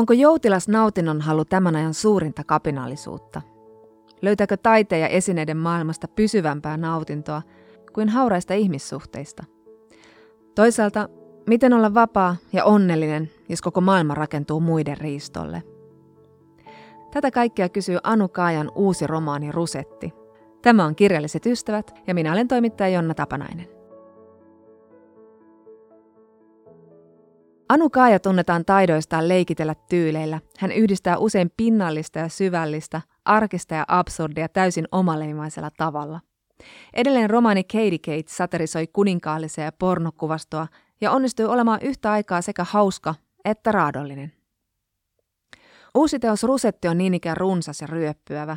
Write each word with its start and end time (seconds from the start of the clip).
Onko 0.00 0.12
joutilas 0.12 0.68
nautinnon 0.68 1.20
halu 1.20 1.44
tämän 1.44 1.76
ajan 1.76 1.94
suurinta 1.94 2.44
kapinallisuutta? 2.44 3.42
Löytääkö 4.22 4.56
taiteen 4.56 5.00
ja 5.00 5.08
esineiden 5.08 5.56
maailmasta 5.56 6.08
pysyvämpää 6.08 6.76
nautintoa 6.76 7.42
kuin 7.92 8.08
hauraista 8.08 8.54
ihmissuhteista? 8.54 9.44
Toisaalta, 10.54 11.08
miten 11.46 11.72
olla 11.72 11.94
vapaa 11.94 12.36
ja 12.52 12.64
onnellinen, 12.64 13.30
jos 13.48 13.62
koko 13.62 13.80
maailma 13.80 14.14
rakentuu 14.14 14.60
muiden 14.60 14.98
riistolle? 14.98 15.62
Tätä 17.10 17.30
kaikkea 17.30 17.68
kysyy 17.68 17.98
Anu 18.02 18.28
Kaajan 18.28 18.72
uusi 18.74 19.06
romaani 19.06 19.52
Rusetti. 19.52 20.12
Tämä 20.62 20.84
on 20.84 20.96
Kirjalliset 20.96 21.46
ystävät 21.46 21.94
ja 22.06 22.14
minä 22.14 22.32
olen 22.32 22.48
toimittaja 22.48 22.88
Jonna 22.88 23.14
Tapanainen. 23.14 23.79
Anu 27.70 27.90
Kaaja 27.90 28.20
tunnetaan 28.20 28.64
taidoistaan 28.64 29.28
leikitellä 29.28 29.74
tyyleillä. 29.88 30.40
Hän 30.58 30.72
yhdistää 30.72 31.18
usein 31.18 31.50
pinnallista 31.56 32.18
ja 32.18 32.28
syvällistä, 32.28 33.00
arkista 33.24 33.74
ja 33.74 33.84
absurdia 33.88 34.48
täysin 34.48 34.88
omaleimaisella 34.92 35.70
tavalla. 35.76 36.20
Edelleen 36.92 37.30
romaani 37.30 37.64
Katie 37.64 37.98
Kate 37.98 38.28
saterisoi 38.28 38.86
kuninkaallisia 38.86 39.64
ja 39.64 39.72
pornokuvastoa 39.72 40.66
ja 41.00 41.10
onnistui 41.10 41.46
olemaan 41.46 41.80
yhtä 41.82 42.12
aikaa 42.12 42.42
sekä 42.42 42.64
hauska 42.64 43.14
että 43.44 43.72
raadollinen. 43.72 44.32
Uusi 45.94 46.18
teos 46.18 46.42
Rusetti 46.42 46.88
on 46.88 46.98
niin 46.98 47.14
ikään 47.14 47.36
runsas 47.36 47.80
ja 47.80 47.86
ryöppyävä. 47.86 48.56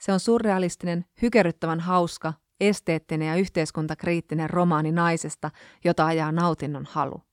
Se 0.00 0.12
on 0.12 0.20
surrealistinen, 0.20 1.04
hykerryttävän 1.22 1.80
hauska, 1.80 2.32
esteettinen 2.60 3.28
ja 3.28 3.36
yhteiskuntakriittinen 3.36 4.50
romaani 4.50 4.92
naisesta, 4.92 5.50
jota 5.84 6.06
ajaa 6.06 6.32
nautinnon 6.32 6.86
halu. 6.90 7.27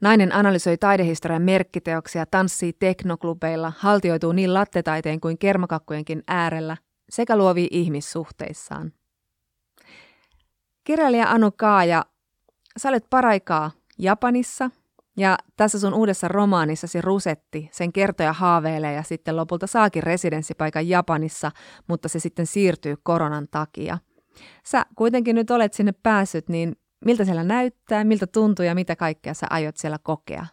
Nainen 0.00 0.34
analysoi 0.34 0.76
taidehistorian 0.76 1.42
merkkiteoksia, 1.42 2.26
tanssii 2.26 2.72
teknoklubeilla, 2.72 3.72
haltioituu 3.78 4.32
niin 4.32 4.54
lattetaiteen 4.54 5.20
kuin 5.20 5.38
kermakakkujenkin 5.38 6.22
äärellä 6.26 6.76
sekä 7.10 7.36
luovii 7.36 7.68
ihmissuhteissaan. 7.70 8.92
Kirjailija 10.84 11.30
Anu 11.30 11.50
Kaaja, 11.56 12.04
sä 12.76 12.88
olet 12.88 13.06
paraikaa 13.10 13.70
Japanissa 13.98 14.70
ja 15.16 15.38
tässä 15.56 15.78
sun 15.78 15.94
uudessa 15.94 16.28
romaanissasi 16.28 17.00
Rusetti, 17.00 17.68
sen 17.72 17.92
kertoja 17.92 18.32
haaveilee 18.32 18.92
ja 18.92 19.02
sitten 19.02 19.36
lopulta 19.36 19.66
saakin 19.66 20.02
residenssipaikan 20.02 20.88
Japanissa, 20.88 21.52
mutta 21.86 22.08
se 22.08 22.18
sitten 22.18 22.46
siirtyy 22.46 22.94
koronan 23.02 23.48
takia. 23.50 23.98
Sä 24.64 24.86
kuitenkin 24.96 25.36
nyt 25.36 25.50
olet 25.50 25.74
sinne 25.74 25.92
päässyt, 26.02 26.48
niin 26.48 26.76
miltä 27.04 27.24
siellä 27.24 27.44
näyttää, 27.44 28.04
miltä 28.04 28.26
tuntuu 28.26 28.64
ja 28.64 28.74
mitä 28.74 28.96
kaikkea 28.96 29.34
sä 29.34 29.46
aiot 29.50 29.76
siellä 29.76 29.98
kokea? 30.02 30.46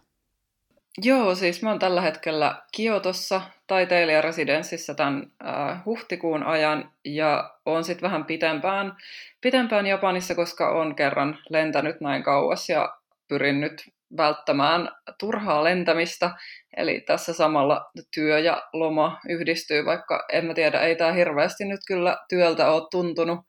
Joo, 1.04 1.36
siis 1.36 1.62
mä 1.62 1.70
oon 1.70 1.80
tällä 1.80 2.02
hetkellä 2.02 2.62
Kiotossa 2.72 3.42
taiteilijaresidenssissä 3.68 4.94
tämän 4.94 5.32
äh, 5.46 5.86
huhtikuun 5.86 6.44
ajan 6.44 6.92
ja 7.06 7.54
oon 7.66 7.84
sitten 7.84 8.02
vähän 8.02 8.26
pitempään, 8.26 8.98
pitempään 9.42 9.88
Japanissa, 9.88 10.36
koska 10.36 10.70
on 10.70 10.96
kerran 10.96 11.38
lentänyt 11.50 12.02
näin 12.02 12.23
kauas 12.23 12.70
ja 12.70 12.96
pyrin 13.28 13.62
nyt 13.62 13.86
välttämään 14.18 14.90
turhaa 15.20 15.64
lentämistä. 15.64 16.32
Eli 16.78 17.02
tässä 17.02 17.34
samalla 17.34 17.92
työ 18.14 18.40
ja 18.40 18.64
loma 18.73 19.20
yhdistyy, 19.30 19.86
vaikka 19.86 20.26
en 20.32 20.46
mä 20.46 20.54
tiedä, 20.54 20.80
ei 20.80 20.96
tämä 20.96 21.12
hirveästi 21.12 21.66
nyt 21.66 21.80
kyllä 21.88 22.18
työltä 22.30 22.72
ole 22.72 22.88
tuntunut. 22.92 23.40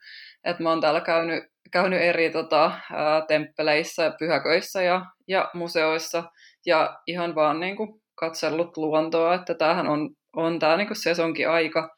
Että 0.45 0.63
mä 0.63 0.69
oon 0.69 0.81
täällä 0.81 1.01
käynyt, 1.01 1.45
käynyt 1.77 2.01
eri 2.03 2.31
tota, 2.31 2.73
ää, 2.93 3.23
temppeleissä 3.28 4.12
pyhäköissä 4.19 4.83
ja, 4.83 5.06
ja 5.28 5.50
museoissa 5.55 6.25
ja 6.67 6.99
ihan 7.06 7.34
vaan 7.34 7.61
niin 7.61 7.77
kuin, 7.77 8.00
katsellut 8.15 8.77
luontoa, 8.77 9.34
että 9.34 9.55
tämähän 9.55 9.87
on, 9.87 10.11
on 10.37 10.59
tämä 10.59 10.77
niin 10.77 11.03
sesonkin 11.03 11.49
aika, 11.49 11.89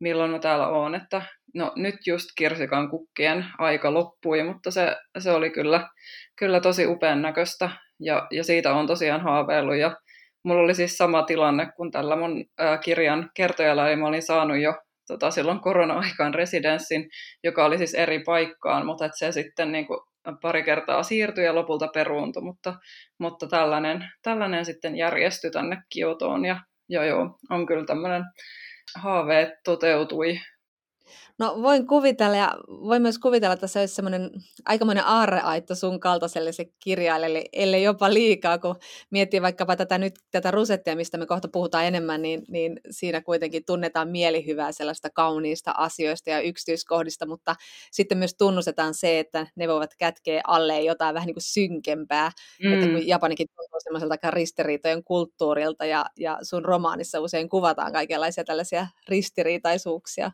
milloin 0.00 0.30
mä 0.30 0.38
täällä 0.38 0.68
oon, 0.68 0.94
että 0.94 1.22
no 1.54 1.72
nyt 1.76 1.94
just 2.06 2.26
kirsikan 2.38 2.90
kukkien 2.90 3.46
aika 3.58 3.94
loppui, 3.94 4.42
mutta 4.42 4.70
se, 4.70 4.96
se 5.18 5.30
oli 5.30 5.50
kyllä, 5.50 5.88
kyllä 6.38 6.60
tosi 6.60 6.86
upean 6.86 7.22
näköistä 7.22 7.70
ja, 8.00 8.26
ja 8.30 8.44
siitä 8.44 8.72
on 8.72 8.86
tosiaan 8.86 9.20
haaveillut 9.20 9.76
ja 9.76 9.96
mulla 10.44 10.62
oli 10.62 10.74
siis 10.74 10.96
sama 10.96 11.22
tilanne 11.22 11.68
kuin 11.76 11.90
tällä 11.90 12.16
mun 12.16 12.44
ää, 12.58 12.78
kirjan 12.78 13.30
kertojalla, 13.34 13.88
eli 13.88 13.96
mä 13.96 14.06
olin 14.06 14.22
saanut 14.22 14.60
jo 14.60 14.74
tota, 15.10 15.30
silloin 15.30 15.60
korona-aikaan 15.60 16.34
residenssin, 16.34 17.08
joka 17.44 17.64
oli 17.64 17.78
siis 17.78 17.94
eri 17.94 18.22
paikkaan, 18.26 18.86
mutta 18.86 19.04
et 19.04 19.12
se 19.14 19.32
sitten 19.32 19.72
niin 19.72 19.86
kuin, 19.86 20.00
pari 20.42 20.62
kertaa 20.62 21.02
siirtyi 21.02 21.44
ja 21.44 21.54
lopulta 21.54 21.88
peruuntui, 21.94 22.42
mutta, 22.42 22.74
mutta 23.18 23.46
tällainen, 23.46 24.10
tällainen 24.22 24.64
sitten 24.64 24.96
järjestyi 24.96 25.50
tänne 25.50 25.82
Kiotoon 25.92 26.44
ja 26.44 26.60
joo, 26.88 27.04
joo 27.04 27.38
on 27.50 27.66
kyllä 27.66 27.84
tämmöinen 27.84 28.24
haaveet 28.96 29.48
toteutui 29.64 30.40
No 31.40 31.62
voin 31.62 31.86
kuvitella 31.86 32.36
ja 32.36 32.56
voin 32.68 33.02
myös 33.02 33.18
kuvitella, 33.18 33.54
että 33.54 33.66
se 33.66 33.80
olisi 33.80 33.94
semmoinen 33.94 34.30
aikamoinen 34.64 35.06
aarreaitto 35.06 35.74
sun 35.74 36.00
kaltaiselle 36.00 36.52
se 36.52 36.64
kirjailijalle, 36.84 37.44
ellei 37.52 37.82
jopa 37.82 38.14
liikaa, 38.14 38.58
kun 38.58 38.76
miettii 39.10 39.42
vaikkapa 39.42 39.76
tätä 39.76 39.98
nyt 39.98 40.18
tätä 40.30 40.50
rusettia, 40.50 40.96
mistä 40.96 41.18
me 41.18 41.26
kohta 41.26 41.48
puhutaan 41.48 41.84
enemmän, 41.84 42.22
niin, 42.22 42.42
niin 42.48 42.80
siinä 42.90 43.20
kuitenkin 43.20 43.64
tunnetaan 43.66 44.08
mielihyvää 44.08 44.72
sellaista 44.72 45.10
kauniista 45.10 45.74
asioista 45.76 46.30
ja 46.30 46.40
yksityiskohdista, 46.40 47.26
mutta 47.26 47.56
sitten 47.92 48.18
myös 48.18 48.34
tunnustetaan 48.38 48.94
se, 48.94 49.18
että 49.18 49.46
ne 49.56 49.68
voivat 49.68 49.94
kätkeä 49.98 50.40
alle 50.46 50.80
jotain 50.80 51.14
vähän 51.14 51.26
niin 51.26 51.34
kuin 51.34 51.42
synkempää, 51.42 52.30
mm. 52.64 52.72
että 52.72 52.86
kun 52.86 53.06
Japanikin 53.06 53.48
tuntuu 53.56 53.80
semmoiselta 53.80 54.30
ristiriitojen 54.30 55.04
kulttuurilta 55.04 55.86
ja, 55.86 56.06
ja 56.18 56.38
sun 56.42 56.64
romaanissa 56.64 57.20
usein 57.20 57.48
kuvataan 57.48 57.92
kaikenlaisia 57.92 58.44
tällaisia 58.44 58.86
ristiriitaisuuksia. 59.08 60.30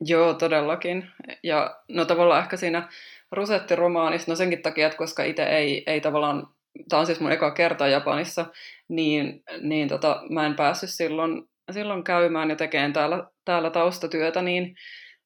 Joo, 0.00 0.34
todellakin. 0.34 1.10
Ja 1.42 1.76
no 1.88 2.04
tavallaan 2.04 2.42
ehkä 2.42 2.56
siinä 2.56 2.88
Rosetti-romaanissa, 3.32 4.32
no 4.32 4.36
senkin 4.36 4.62
takia, 4.62 4.86
että 4.86 4.98
koska 4.98 5.24
itse 5.24 5.42
ei, 5.42 5.82
ei 5.86 6.00
tavallaan, 6.00 6.48
tämä 6.88 7.00
on 7.00 7.06
siis 7.06 7.20
mun 7.20 7.32
eka 7.32 7.50
kerta 7.50 7.88
Japanissa, 7.88 8.46
niin, 8.88 9.42
niin 9.60 9.88
tota, 9.88 10.22
mä 10.30 10.46
en 10.46 10.54
päässyt 10.54 10.90
silloin, 10.90 11.42
silloin 11.70 12.04
käymään 12.04 12.50
ja 12.50 12.56
tekemään 12.56 12.92
täällä, 12.92 13.24
täällä 13.44 13.70
taustatyötä, 13.70 14.42
niin, 14.42 14.76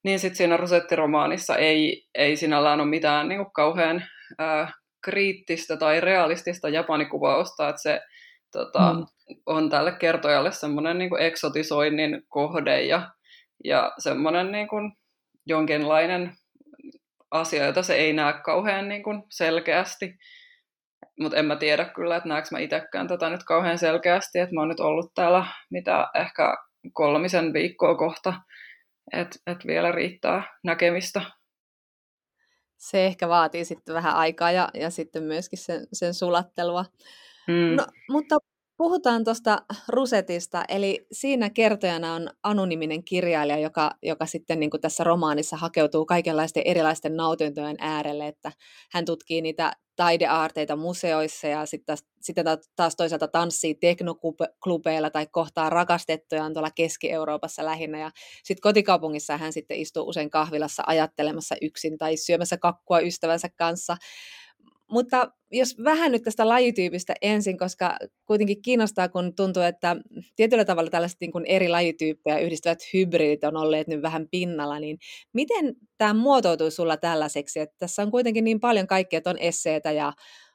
niin 0.05 0.19
sitten 0.19 0.37
siinä 0.37 0.57
Rosetti-romaanissa 0.57 1.57
ei, 1.57 2.07
ei 2.15 2.37
sinällään 2.37 2.81
ole 2.81 2.89
mitään 2.89 3.29
niin 3.29 3.39
kuin 3.39 3.53
kauhean 3.53 4.05
ää, 4.39 4.73
kriittistä 5.05 5.77
tai 5.77 6.01
realistista 6.01 6.69
japanikuvausta, 6.69 7.69
että 7.69 7.83
se 7.83 8.01
tota, 8.53 8.93
mm. 8.93 9.07
on 9.47 9.71
tälle 9.71 9.93
kertojalle 9.93 10.53
semmoinen 10.53 10.99
niin 10.99 11.21
eksotisoinnin 11.21 12.23
kohde 12.29 12.83
ja 12.83 13.11
ja 13.65 13.93
semmoinen 13.99 14.53
niin 14.53 14.69
kuin 14.69 14.93
jonkinlainen 15.47 16.33
asia, 17.31 17.67
jota 17.67 17.83
se 17.83 17.95
ei 17.95 18.13
näe 18.13 18.33
kauhean 18.45 18.89
niin 18.89 19.03
kuin 19.03 19.23
selkeästi. 19.31 20.15
Mutta 21.21 21.39
en 21.39 21.45
mä 21.45 21.57
tiedä 21.57 21.85
kyllä, 21.85 22.17
että 22.17 22.29
näekö 22.29 22.49
mä 22.51 22.59
itsekään 22.59 23.09
tätä 23.09 23.31
nyt 23.31 23.45
kauhean 23.45 23.79
selkeästi, 23.79 24.39
että 24.39 24.55
mä 24.55 24.61
oon 24.61 24.69
nyt 24.69 24.81
ollut 24.81 25.15
täällä 25.15 25.47
mitä 25.71 26.09
ehkä 26.15 26.55
kolmisen 26.93 27.53
viikkoa 27.53 27.95
kohta, 27.95 28.35
että 29.13 29.39
et 29.47 29.67
vielä 29.67 29.93
riittää 29.93 30.43
näkemistä. 30.65 31.23
Se 32.77 33.07
ehkä 33.07 33.29
vaatii 33.29 33.65
sitten 33.65 33.95
vähän 33.95 34.15
aikaa 34.15 34.51
ja, 34.51 34.69
ja 34.75 34.91
sitten 34.91 35.23
myöskin 35.23 35.59
sen, 35.59 35.87
sen 35.93 36.15
sulattelua. 36.15 36.85
Mm. 37.49 37.77
No, 37.77 37.87
mutta 38.11 38.39
Puhutaan 38.77 39.25
tuosta 39.25 39.59
Rusetista, 39.89 40.65
eli 40.69 41.07
siinä 41.13 41.51
kertojana 41.51 42.15
on 42.15 42.31
anonyminen 42.43 43.05
kirjailija, 43.05 43.59
joka, 43.59 43.91
joka 44.03 44.27
sitten 44.27 44.61
niin 44.61 44.71
kuin 44.71 44.81
tässä 44.81 45.05
romaanissa 45.05 45.57
hakeutuu 45.57 46.07
kaikenlaisten 46.07 46.63
erilaisten 46.67 47.17
nautintojen 47.17 47.77
äärelle, 47.79 48.29
että 48.29 48.53
hän 48.93 49.05
tutkii 49.05 49.41
niitä 49.41 49.73
taideaarteita 49.97 50.77
museoissa 50.77 51.47
ja 51.47 51.67
sitten, 51.67 51.97
sitten 52.21 52.45
taas 52.77 52.97
toisaalta 52.97 53.29
tanssii 53.29 53.75
teknoklubeilla 53.75 55.11
tai 55.11 55.27
kohtaa 55.27 55.71
rakastettuja 55.71 56.51
tuolla 56.53 56.71
Keski-Euroopassa 56.71 57.65
lähinnä. 57.65 57.99
Ja 57.99 58.11
sitten 58.45 58.63
kotikaupungissa 58.63 59.37
hän 59.37 59.53
sitten 59.53 59.77
istuu 59.77 60.09
usein 60.09 60.31
kahvilassa 60.31 60.83
ajattelemassa 60.87 61.57
yksin 61.63 61.99
tai 61.99 62.17
syömässä 62.17 62.57
kakkua 62.57 63.01
ystävänsä 63.01 63.49
kanssa. 63.57 63.97
Mutta 64.93 65.33
jos 65.51 65.77
vähän 65.85 66.13
nyt 66.13 66.23
tästä 66.23 66.49
lajityypistä 66.49 67.15
ensin, 67.23 67.59
koska 67.59 67.97
kuitenkin 68.27 68.63
kiinnostaa, 68.63 69.09
kun 69.09 69.35
tuntuu, 69.35 69.63
että 69.63 69.97
tietyllä 70.37 70.65
tavalla 70.65 70.91
tällaiset 70.91 71.21
niin 71.21 71.33
kuin 71.33 71.45
eri 71.47 71.69
lajityyppejä 71.69 72.39
yhdistävät 72.39 72.79
hybridit 72.95 73.45
on 73.45 73.57
olleet 73.57 73.89
nyt 73.89 74.03
vähän 74.03 74.29
pinnalla, 74.31 74.79
niin 74.79 74.99
miten 75.33 75.75
tämä 75.99 76.15
muotoutui 76.15 76.71
sulla 76.71 76.97
tällaiseksi? 76.97 77.61
Että 77.61 77.77
tässä 77.79 78.03
on 78.03 78.11
kuitenkin 78.11 78.45
niin 78.45 78.61
paljon 78.61 78.87
kaikkea, 78.87 79.19
että 79.19 79.31
on 79.31 79.39
esseitä 79.39 79.93
ja 79.93 80.13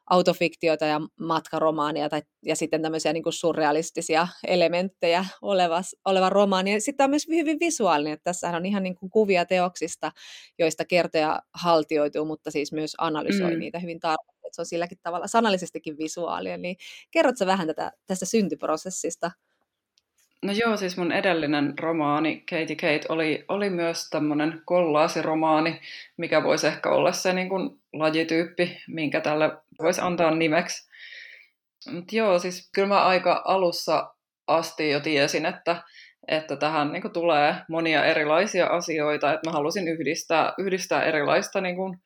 autofiktiota 0.09 0.86
ja 0.86 1.01
matkaromaania 1.19 2.09
tai, 2.09 2.21
ja 2.45 2.56
sitten 2.56 2.81
tämmöisiä 2.81 3.13
niin 3.13 3.24
kuin 3.24 3.33
surrealistisia 3.33 4.27
elementtejä 4.48 5.25
oleva, 5.42 5.81
oleva 6.06 6.30
romaani. 6.30 6.74
Ja 6.74 6.81
sitten 6.81 7.04
on 7.04 7.09
myös 7.09 7.27
hyvin 7.27 7.57
visuaalinen, 7.59 8.13
että 8.13 8.24
tässä 8.24 8.50
on 8.50 8.65
ihan 8.65 8.83
niin 8.83 8.95
kuin 8.95 9.09
kuvia 9.09 9.45
teoksista, 9.45 10.12
joista 10.59 10.86
kertoja 10.86 11.42
haltioituu, 11.54 12.25
mutta 12.25 12.51
siis 12.51 12.71
myös 12.71 12.95
analysoi 12.98 13.54
mm. 13.54 13.59
niitä 13.59 13.80
hyvin 13.80 14.00
tarkasti. 14.00 14.38
se 14.51 14.62
on 14.62 14.65
silläkin 14.65 14.98
tavalla 15.04 15.27
sanallisestikin 15.27 15.98
visuaalia, 15.98 16.57
niin 16.57 16.75
kerrotko 17.12 17.45
vähän 17.45 17.68
tätä, 17.68 17.92
tästä 18.07 18.25
syntyprosessista? 18.25 19.31
No 20.44 20.54
joo, 20.54 20.78
siis 20.78 20.98
mun 20.98 21.12
edellinen 21.12 21.80
romaani, 21.80 22.44
Katie 22.50 22.75
Kate, 22.75 23.06
oli, 23.10 23.45
oli 23.48 23.69
myös 23.69 24.10
tämmöinen 24.10 24.62
kollaasiromaani, 24.66 25.81
mikä 26.18 26.44
voisi 26.44 26.68
ehkä 26.68 26.89
olla 26.89 27.12
se 27.12 27.34
niin 27.34 27.50
kuin 27.50 27.69
lajityyppi, 27.94 28.78
minkä 28.88 29.22
tälle 29.22 29.51
voisi 29.81 30.01
antaa 30.01 30.31
nimeksi. 30.31 30.89
Mutta 31.92 32.16
joo, 32.16 32.39
siis 32.39 32.69
kyllä 32.75 32.88
mä 32.88 33.06
aika 33.06 33.42
alussa 33.45 34.13
asti 34.48 34.89
jo 34.89 35.00
tiesin, 35.00 35.45
että, 35.45 35.84
että 36.28 36.56
tähän 36.56 36.92
niin 36.92 37.01
kuin, 37.01 37.13
tulee 37.13 37.56
monia 37.69 38.06
erilaisia 38.06 38.68
asioita, 38.68 39.34
että 39.34 39.50
mä 39.50 39.54
halusin 39.54 39.88
yhdistää, 39.88 40.54
yhdistää 40.57 41.04
erilaista 41.04 41.62
niin 41.62 41.75
kuin, 41.75 42.00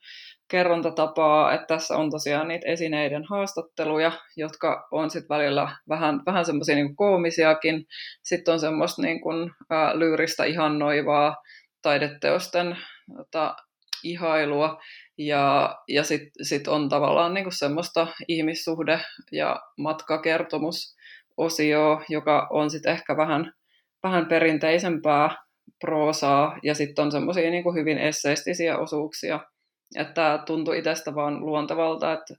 kerrontatapaa, 0.52 1.52
että 1.52 1.66
tässä 1.66 1.96
on 1.96 2.10
tosiaan 2.10 2.48
niitä 2.48 2.68
esineiden 2.68 3.24
haastatteluja, 3.24 4.12
jotka 4.36 4.88
on 4.90 5.10
sitten 5.10 5.28
välillä 5.28 5.76
vähän, 5.88 6.20
vähän 6.26 6.44
semmoisia 6.44 6.74
niin 6.74 6.96
koomisiakin. 6.96 7.84
Sitten 8.22 8.54
on 8.54 8.60
semmoista 8.60 9.02
niin 9.02 9.20
kuin, 9.20 9.50
ä, 9.72 9.98
lyyristä 9.98 10.44
ihannoivaa 10.44 11.36
taideteosten 11.82 12.76
tota, 13.16 13.56
ihailua. 14.02 14.80
Ja, 15.18 15.76
ja 15.88 16.04
sitten 16.04 16.46
sit 16.46 16.68
on 16.68 16.88
tavallaan 16.88 17.34
niin 17.34 17.44
kuin 17.44 17.58
semmoista 17.58 18.06
ihmissuhde- 18.28 19.00
ja 19.32 19.60
matkakertomusosio, 19.78 22.02
joka 22.08 22.48
on 22.50 22.70
sitten 22.70 22.92
ehkä 22.92 23.16
vähän, 23.16 23.52
vähän 24.02 24.26
perinteisempää 24.26 25.36
proosaa, 25.80 26.58
ja 26.62 26.74
sitten 26.74 27.04
on 27.04 27.12
semmoisia 27.12 27.50
niin 27.50 27.74
hyvin 27.74 27.98
esseistisiä 27.98 28.78
osuuksia, 28.78 29.40
että 29.96 30.42
tuntui 30.46 30.78
itsestä 30.78 31.14
vaan 31.14 31.40
luontevalta, 31.40 32.12
että, 32.12 32.34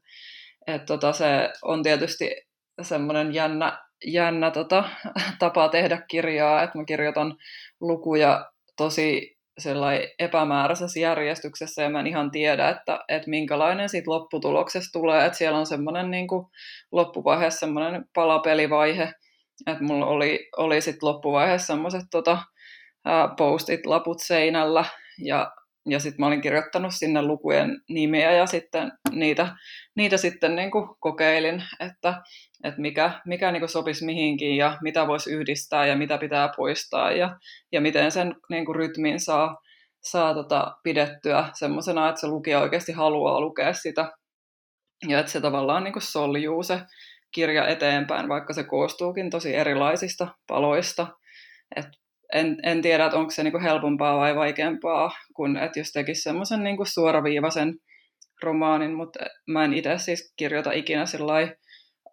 että 0.68 0.86
tota, 0.86 1.14
se 1.14 1.50
on 1.62 1.84
tietysti 1.84 2.36
semmoinen 2.82 3.34
jännä, 3.34 3.80
jännä 4.06 4.52
tota, 4.52 4.84
tapa 5.40 5.70
tehdä 5.70 6.02
kirjaa, 6.08 6.64
että 6.64 6.78
mä 6.78 6.86
kirjoitan 6.86 7.38
lukuja 7.82 8.52
tosi 8.78 9.38
epämääräisessä 10.20 11.00
järjestyksessä 11.00 11.82
ja 11.82 11.90
mä 11.90 12.00
en 12.00 12.08
ihan 12.08 12.32
tiedä, 12.32 12.70
että, 12.70 13.00
että 13.08 13.30
minkälainen 13.30 13.90
siitä 13.90 14.12
lopputuloksesta 14.12 15.00
tulee, 15.00 15.26
että 15.26 15.38
siellä 15.38 15.60
on 15.60 15.66
semmoinen 15.66 16.12
niin 16.12 16.28
loppuvaiheessa 16.92 17.60
semmoinen 17.60 18.06
palapelivaihe, 18.16 19.14
että 19.68 19.84
mulla 19.84 20.06
oli, 20.06 20.50
oli 20.58 20.82
sitten 20.82 21.10
loppuvaiheessa 21.10 21.68
semmoiset 21.68 22.04
tota, 22.12 22.38
postit 23.38 23.86
laput 23.86 24.20
seinällä 24.20 24.86
ja 25.18 25.52
ja 25.86 26.00
sitten 26.00 26.20
mä 26.20 26.28
olin 26.28 26.42
kirjoittanut 26.42 26.94
sinne 26.94 27.22
lukujen 27.22 27.82
nimiä 27.90 28.32
ja 28.32 28.46
sitten 28.46 28.92
niitä, 29.12 29.56
niitä 29.96 30.18
sitten 30.18 30.56
niin 30.56 30.72
kuin 30.72 30.88
kokeilin, 31.00 31.64
että, 31.80 32.22
että 32.64 32.82
mikä, 32.82 33.22
mikä 33.26 33.52
niin 33.52 33.62
kuin 33.62 33.70
sopisi 33.70 34.06
mihinkin 34.06 34.58
ja 34.58 34.78
mitä 34.82 35.08
voisi 35.08 35.32
yhdistää 35.32 35.86
ja 35.86 35.96
mitä 35.96 36.18
pitää 36.18 36.50
poistaa 36.58 37.12
ja, 37.12 37.38
ja 37.72 37.82
miten 37.82 38.12
sen 38.12 38.36
niin 38.50 38.66
kuin 38.66 38.76
rytmin 38.76 39.20
saa, 39.20 39.58
saa 40.04 40.34
tota 40.34 40.78
pidettyä 40.84 41.50
semmoisena, 41.54 42.10
että 42.10 42.22
se 42.22 42.28
lukija 42.28 42.60
oikeasti 42.60 42.92
haluaa 42.92 43.42
lukea 43.42 43.74
sitä 43.74 44.12
ja 45.08 45.20
että 45.20 45.32
se 45.32 45.42
tavallaan 45.42 45.84
niin 45.84 45.94
kuin 45.94 46.04
soljuu 46.04 46.64
se 46.64 46.80
kirja 47.32 47.68
eteenpäin, 47.68 48.30
vaikka 48.30 48.54
se 48.54 48.64
koostuukin 48.64 49.30
tosi 49.30 49.56
erilaisista 49.56 50.28
paloista. 50.48 51.08
Et 51.76 51.86
en, 52.34 52.58
en 52.64 52.82
tiedä, 52.82 53.06
että 53.06 53.18
onko 53.18 53.32
se 53.32 53.44
niinku 53.44 53.60
helpompaa 53.60 54.18
vai 54.18 54.36
vaikeampaa, 54.36 55.12
kuin 55.36 55.58
että 55.58 55.80
jos 55.80 55.92
tekisi 55.92 56.22
semmoisen 56.22 56.64
niinku 56.64 56.86
suoraviivaisen 56.86 57.74
romaanin, 58.44 58.94
mutta 58.94 59.20
mä 59.48 59.66
en 59.66 59.74
itse 59.74 59.98
siis 59.98 60.34
kirjoita 60.36 60.72
ikinä 60.72 61.06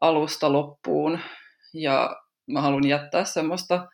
alusta 0.00 0.52
loppuun, 0.52 1.18
ja 1.74 2.16
mä 2.46 2.60
haluan 2.60 2.88
jättää 2.88 3.24
semmoista, 3.24 3.86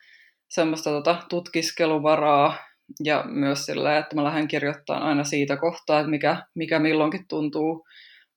semmoista 0.49 0.91
tota 0.91 1.17
tutkiskeluvaraa, 1.29 2.59
ja 3.05 3.25
myös 3.29 3.67
sillä, 3.67 3.99
että 3.99 4.17
mä 4.17 4.25
lähden 4.25 4.49
kirjoittamaan 4.49 5.07
aina 5.07 5.25
siitä 5.25 5.57
kohtaa, 5.57 6.01
että 6.01 6.11
mikä, 6.11 6.43
mikä 6.55 6.79
milloinkin 6.79 7.29
tuntuu, 7.29 7.87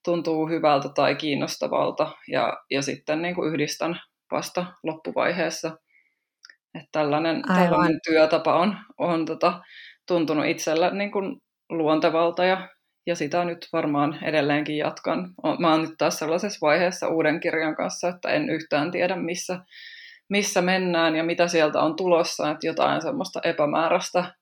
tuntuu 0.05 0.49
hyvältä 0.49 0.89
tai 0.95 1.15
kiinnostavalta, 1.15 2.11
ja, 2.27 2.57
ja 2.71 2.81
sitten 2.81 3.21
niin 3.21 3.35
kuin 3.35 3.53
yhdistän 3.53 4.01
vasta 4.31 4.65
loppuvaiheessa– 4.83 5.71
että 6.75 6.89
tällainen, 6.91 7.41
tällainen 7.47 7.99
työtapa 8.07 8.55
on, 8.59 8.77
on 8.97 9.25
tota, 9.25 9.61
tuntunut 10.07 10.45
itsellä 10.45 10.89
niin 10.89 11.11
kuin 11.11 11.41
luontevalta 11.69 12.45
ja, 12.45 12.69
ja 13.07 13.15
sitä 13.15 13.45
nyt 13.45 13.67
varmaan 13.73 14.23
edelleenkin 14.23 14.77
jatkan. 14.77 15.33
Mä 15.59 15.71
oon 15.71 15.81
nyt 15.81 15.93
taas 15.97 16.19
sellaisessa 16.19 16.67
vaiheessa 16.67 17.07
uuden 17.07 17.39
kirjan 17.39 17.75
kanssa, 17.75 18.07
että 18.07 18.29
en 18.29 18.49
yhtään 18.49 18.91
tiedä 18.91 19.15
missä, 19.15 19.59
missä 20.29 20.61
mennään 20.61 21.15
ja 21.15 21.23
mitä 21.23 21.47
sieltä 21.47 21.79
on 21.79 21.95
tulossa, 21.95 22.51
että 22.51 22.67
jotain 22.67 23.01
semmoista 23.01 23.39
epämääräistä 23.43 24.33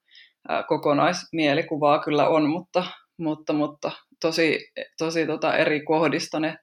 ää, 0.49 0.63
kokonaismielikuvaa 0.63 1.99
kyllä 1.99 2.27
on, 2.27 2.49
mutta, 2.49 2.83
mutta, 3.17 3.53
mutta 3.53 3.91
tosi, 4.21 4.71
tosi 4.97 5.27
tota 5.27 5.57
eri 5.57 5.81
kohdista 5.83 6.39
ne, 6.39 6.57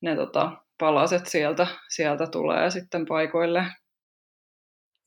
ne 0.00 0.16
tota 0.16 0.52
palaset 0.78 1.26
sieltä, 1.26 1.66
sieltä 1.88 2.26
tulee 2.26 2.70
sitten 2.70 3.06
paikoille. 3.06 3.64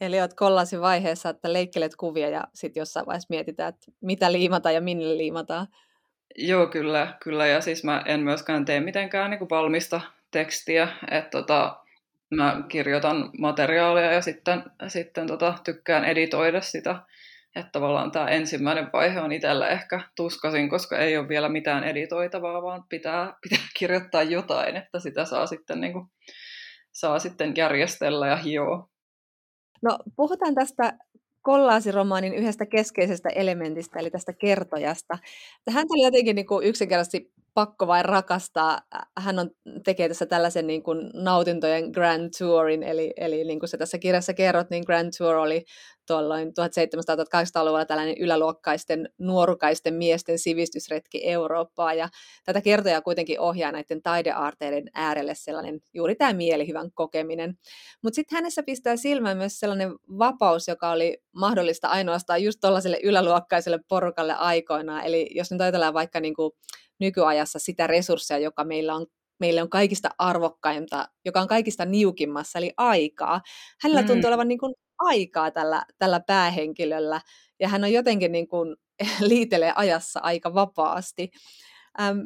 Eli 0.02 0.20
olet 0.20 0.34
kollasin 0.34 0.82
vaiheessa, 0.82 1.30
että 1.30 1.54
leikkelet 1.54 1.96
kuvia 1.96 2.30
ja 2.30 2.44
sitten 2.54 2.82
jossain 2.82 3.06
vaiheessa 3.06 3.28
mietitään, 3.30 3.70
että 3.70 3.92
mitä 4.02 4.32
liimataan 4.32 4.76
ja 4.76 4.82
minne 4.82 5.18
liimataan. 5.18 5.68
Joo, 6.36 6.68
kyllä, 6.68 7.18
kyllä. 7.24 7.48
Ja 7.48 7.62
siis 7.62 7.84
mä 7.84 8.04
en 8.06 8.20
myöskään 8.20 8.66
tee 8.66 8.80
mitenkään 8.80 9.32
niin 9.32 9.40
kuin 9.40 9.50
valmista 9.50 10.02
tekstiä, 10.32 10.88
että 11.12 11.30
tota, 11.30 11.78
mä 12.36 12.64
kirjoitan 12.68 13.30
materiaalia 13.40 14.12
ja 14.14 14.22
sitten, 14.22 14.64
sitten 14.88 15.28
tota, 15.28 15.54
tykkään 15.64 16.06
editoida 16.06 16.62
sitä. 16.62 16.96
Että 17.56 17.72
tavallaan 17.72 18.12
tämä 18.12 18.28
ensimmäinen 18.28 18.90
vaihe 18.94 19.22
on 19.22 19.32
itsellä 19.32 19.68
ehkä 19.68 20.02
tuskasin, 20.16 20.70
koska 20.70 20.98
ei 20.98 21.18
ole 21.18 21.30
vielä 21.30 21.50
mitään 21.50 21.84
editoitavaa, 21.84 22.62
vaan 22.62 22.84
pitää, 22.90 23.34
pitää 23.50 23.66
kirjoittaa 23.78 24.24
jotain, 24.24 24.76
että 24.76 25.00
sitä 25.00 25.26
saa 25.26 25.48
sitten, 25.48 25.82
niin 25.82 25.94
kuin, 25.94 26.06
saa 26.92 27.20
sitten 27.20 27.54
järjestellä 27.56 28.28
ja 28.28 28.36
hioa. 28.36 28.90
No 29.82 29.98
puhutaan 30.16 30.56
tästä 30.56 30.98
kollaasiromaanin 31.42 32.34
yhdestä 32.34 32.66
keskeisestä 32.66 33.30
elementistä, 33.30 34.00
eli 34.00 34.12
tästä 34.12 34.34
kertojasta. 34.34 35.18
Hän 35.70 35.86
oli 35.90 36.04
jotenkin 36.04 36.36
niin 36.36 36.48
kuin 36.48 36.68
yksinkertaisesti 36.68 37.32
pakko 37.58 37.88
vain 37.88 38.06
rakastaa. 38.06 38.82
Hän 39.18 39.40
on, 39.40 39.50
tekee 39.86 40.08
tässä 40.08 40.26
tällaisen 40.26 40.68
niin 40.68 40.84
kuin 40.84 41.10
nautintojen 41.14 41.90
Grand 41.92 42.30
Tourin, 42.40 42.84
eli, 42.84 43.14
eli 43.18 43.44
niin 43.44 43.60
kuin 43.60 43.70
sä 43.70 43.78
tässä 43.78 43.98
kirjassa 43.98 44.34
kerrot, 44.34 44.70
niin 44.70 44.84
Grand 44.86 45.12
Tour 45.18 45.36
oli 45.36 45.66
tuolloin 46.08 46.48
1700-1800-luvulla 46.48 47.86
tällainen 47.86 48.18
yläluokkaisten, 48.20 49.10
nuorukaisten 49.18 49.94
miesten 49.94 50.40
sivistysretki 50.40 51.30
Eurooppaa, 51.30 51.94
ja 51.94 52.10
tätä 52.46 52.62
kertoja 52.62 53.02
kuitenkin 53.02 53.40
ohjaa 53.40 53.72
näiden 53.72 54.02
taideaarteiden 54.02 54.84
äärelle 54.94 55.34
sellainen 55.36 55.80
juuri 55.94 56.16
tämä 56.16 56.34
mielihyvän 56.34 56.92
kokeminen. 56.94 57.58
Mutta 58.04 58.16
sitten 58.16 58.36
hänessä 58.36 58.64
pistää 58.64 58.96
silmään 58.96 59.38
myös 59.38 59.60
sellainen 59.60 59.92
vapaus, 60.20 60.68
joka 60.68 60.92
oli 60.92 61.18
mahdollista 61.36 61.88
ainoastaan 61.88 62.44
just 62.44 62.60
tuollaiselle 62.62 63.00
yläluokkaiselle 63.04 63.80
porukalle 63.90 64.34
aikoinaan, 64.34 65.06
eli 65.06 65.30
jos 65.32 65.52
nyt 65.52 65.62
ajatellaan 65.62 65.94
vaikka 65.94 66.20
niin 66.20 66.34
kuin 66.34 66.52
nykyajassa 67.00 67.60
sitä 67.60 67.88
resurssia, 67.88 68.38
joka 68.38 68.64
meillä 68.64 68.96
on 68.96 69.06
meille 69.40 69.62
on 69.62 69.70
kaikista 69.70 70.10
arvokkainta, 70.18 71.08
joka 71.26 71.42
on 71.42 71.48
kaikista 71.48 71.86
niukimmassa, 71.86 72.60
eli 72.60 72.74
aikaa. 72.78 73.42
Hänellä 73.82 74.02
mm. 74.02 74.08
tuntuu 74.08 74.28
olevan 74.28 74.48
niin 74.48 74.60
kuin 74.60 74.74
aikaa 74.98 75.52
tällä, 75.52 75.86
tällä 75.98 76.20
päähenkilöllä, 76.20 77.22
ja 77.60 77.68
hän 77.68 77.84
on 77.84 77.92
jotenkin 77.92 78.32
niin 78.32 78.48
kuin, 78.48 78.76
liitelee 79.30 79.74
ajassa 79.76 80.20
aika 80.24 80.54
vapaasti. 80.54 81.30
Ähm, 82.02 82.20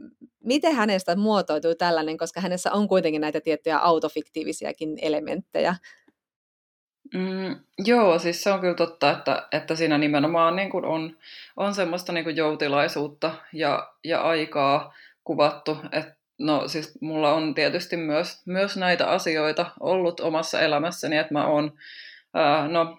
miten 0.43 0.75
hänestä 0.75 1.15
muotoituu 1.15 1.75
tällainen, 1.75 2.17
koska 2.17 2.41
hänessä 2.41 2.71
on 2.71 2.87
kuitenkin 2.87 3.21
näitä 3.21 3.41
tiettyjä 3.41 3.77
autofiktiivisiakin 3.77 4.97
elementtejä? 5.01 5.75
Mm, 7.13 7.55
joo, 7.85 8.19
siis 8.19 8.43
se 8.43 8.51
on 8.51 8.59
kyllä 8.59 8.75
totta, 8.75 9.11
että, 9.11 9.47
että 9.51 9.75
siinä 9.75 9.97
nimenomaan 9.97 10.55
niin 10.55 10.69
kuin 10.69 10.85
on, 10.85 11.17
on 11.57 11.73
semmoista 11.73 12.11
niin 12.13 12.23
kuin 12.23 12.35
joutilaisuutta 12.35 13.31
ja, 13.53 13.91
ja 14.03 14.21
aikaa 14.21 14.93
kuvattu. 15.23 15.77
Et, 15.91 16.05
no 16.39 16.67
siis 16.67 17.01
mulla 17.01 17.33
on 17.33 17.53
tietysti 17.53 17.97
myös, 17.97 18.41
myös 18.45 18.77
näitä 18.77 19.09
asioita 19.09 19.71
ollut 19.79 20.19
omassa 20.19 20.59
elämässäni, 20.59 21.17
että 21.17 21.33
mä 21.33 21.47
oon 21.47 21.73
ää, 22.33 22.67
no, 22.67 22.97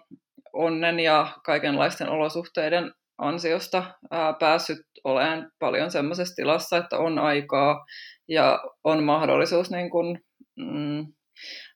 onnen 0.53 0.99
ja 0.99 1.27
kaikenlaisten 1.43 2.09
olosuhteiden 2.09 2.93
ansiosta 3.17 3.83
ää, 4.11 4.33
päässyt 4.33 4.85
olemaan 5.03 5.51
paljon 5.59 5.91
semmoisessa 5.91 6.35
tilassa, 6.35 6.77
että 6.77 6.97
on 6.97 7.19
aikaa 7.19 7.85
ja 8.27 8.59
on 8.83 9.03
mahdollisuus 9.03 9.71
niin 9.71 9.89
kuin, 9.89 10.23
mm, 10.55 11.07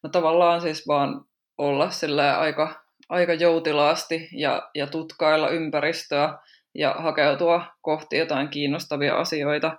no 0.03 0.09
tavallaan 0.09 0.61
siis 0.61 0.87
vaan 0.87 1.26
olla 1.57 1.89
aika, 2.37 2.83
aika 3.09 3.33
joutilaasti 3.33 4.29
ja, 4.31 4.69
ja 4.75 4.87
tutkailla 4.87 5.49
ympäristöä 5.49 6.37
ja 6.75 6.95
hakeutua 6.97 7.65
kohti 7.81 8.17
jotain 8.17 8.49
kiinnostavia 8.49 9.15
asioita. 9.15 9.77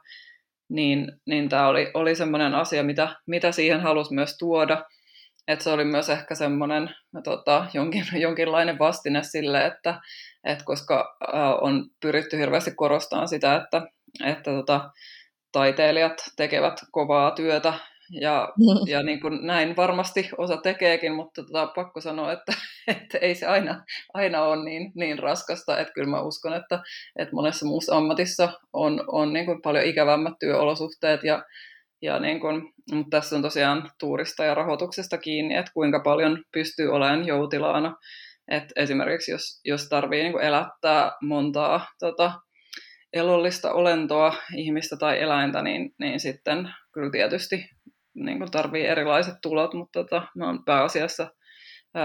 niin, 0.68 1.12
niin 1.26 1.48
tämä 1.48 1.68
oli, 1.68 1.90
oli 1.94 2.14
semmoinen 2.14 2.54
asia, 2.54 2.82
mitä, 2.82 3.08
mitä 3.26 3.52
siihen 3.52 3.80
halusi 3.80 4.14
myös 4.14 4.38
tuoda. 4.38 4.84
Että 5.48 5.64
se 5.64 5.70
oli 5.70 5.84
myös 5.84 6.08
ehkä 6.08 6.34
semmoinen 6.34 6.90
tota, 7.24 7.66
jonkin, 7.74 8.04
jonkinlainen 8.12 8.78
vastine 8.78 9.22
sille, 9.22 9.66
että, 9.66 10.00
että 10.44 10.64
koska 10.64 11.16
äh, 11.34 11.40
on 11.60 11.90
pyritty 12.00 12.38
hirveästi 12.38 12.70
korostamaan 12.74 13.28
sitä, 13.28 13.56
että, 13.56 13.82
että 14.24 14.50
tota, 14.50 14.90
taiteilijat 15.52 16.16
tekevät 16.36 16.80
kovaa 16.90 17.30
työtä 17.30 17.74
ja, 18.10 18.48
ja 18.92 19.02
niin 19.02 19.20
kuin 19.20 19.46
näin 19.46 19.76
varmasti 19.76 20.28
osa 20.38 20.56
tekeekin, 20.56 21.14
mutta 21.14 21.42
tota, 21.42 21.66
pakko 21.66 22.00
sanoa, 22.00 22.32
että, 22.32 22.52
että 23.02 23.18
ei 23.18 23.34
se 23.34 23.46
aina, 23.46 23.84
aina 24.14 24.42
ole 24.42 24.64
niin, 24.64 24.92
niin 24.94 25.18
raskasta. 25.18 25.78
Että 25.78 25.92
kyllä 25.92 26.10
mä 26.10 26.22
uskon, 26.22 26.54
että, 26.54 26.82
että 27.18 27.34
monessa 27.34 27.66
muussa 27.66 27.96
ammatissa 27.96 28.52
on, 28.72 29.04
on 29.06 29.32
niin 29.32 29.46
kuin 29.46 29.62
paljon 29.62 29.84
ikävämmät 29.84 30.34
työolosuhteet. 30.40 31.24
Ja, 31.24 31.44
ja 32.02 32.18
niin 32.18 32.40
kuin, 32.40 32.72
mutta 32.92 33.16
tässä 33.16 33.36
on 33.36 33.42
tosiaan 33.42 33.90
tuurista 34.00 34.44
ja 34.44 34.54
rahoituksesta 34.54 35.18
kiinni, 35.18 35.56
että 35.56 35.72
kuinka 35.74 36.00
paljon 36.04 36.44
pystyy 36.52 36.88
olemaan 36.88 37.26
joutilaana. 37.26 37.96
että 38.50 38.72
esimerkiksi 38.76 39.30
jos, 39.30 39.60
jos 39.64 39.88
tarvii 39.88 40.22
niin 40.22 40.32
kuin 40.32 40.44
elättää 40.44 41.12
montaa 41.22 41.86
tota, 41.98 42.32
elollista 43.12 43.72
olentoa, 43.72 44.34
ihmistä 44.56 44.96
tai 44.96 45.22
eläintä, 45.22 45.62
niin, 45.62 45.94
niin 45.98 46.20
sitten 46.20 46.70
kyllä 46.92 47.10
tietysti 47.10 47.70
niin 48.24 48.38
kuin 48.38 48.50
tarvii 48.50 48.86
erilaiset 48.86 49.34
tulot, 49.42 49.74
mutta 49.74 50.02
tota, 50.04 50.26
mä 50.36 50.46
oon 50.46 50.64
pääasiassa 50.64 51.30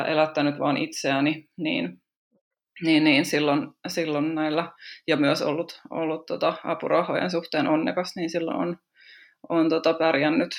elättänyt 0.08 0.60
vain 0.60 0.78
itseäni, 0.78 1.50
niin, 1.58 2.02
niin, 2.84 3.04
niin 3.04 3.26
silloin, 3.26 3.68
silloin 3.88 4.36
näillä, 4.36 4.72
ja 5.08 5.18
myös 5.18 5.42
ollut, 5.42 5.82
ollut 5.90 6.26
tota 6.26 6.54
apurahojen 6.64 7.32
suhteen 7.32 7.68
onnekas, 7.68 8.16
niin 8.16 8.30
silloin 8.30 8.58
on, 8.58 8.78
on 9.50 9.70
tota 9.70 9.94
pärjännyt 9.94 10.52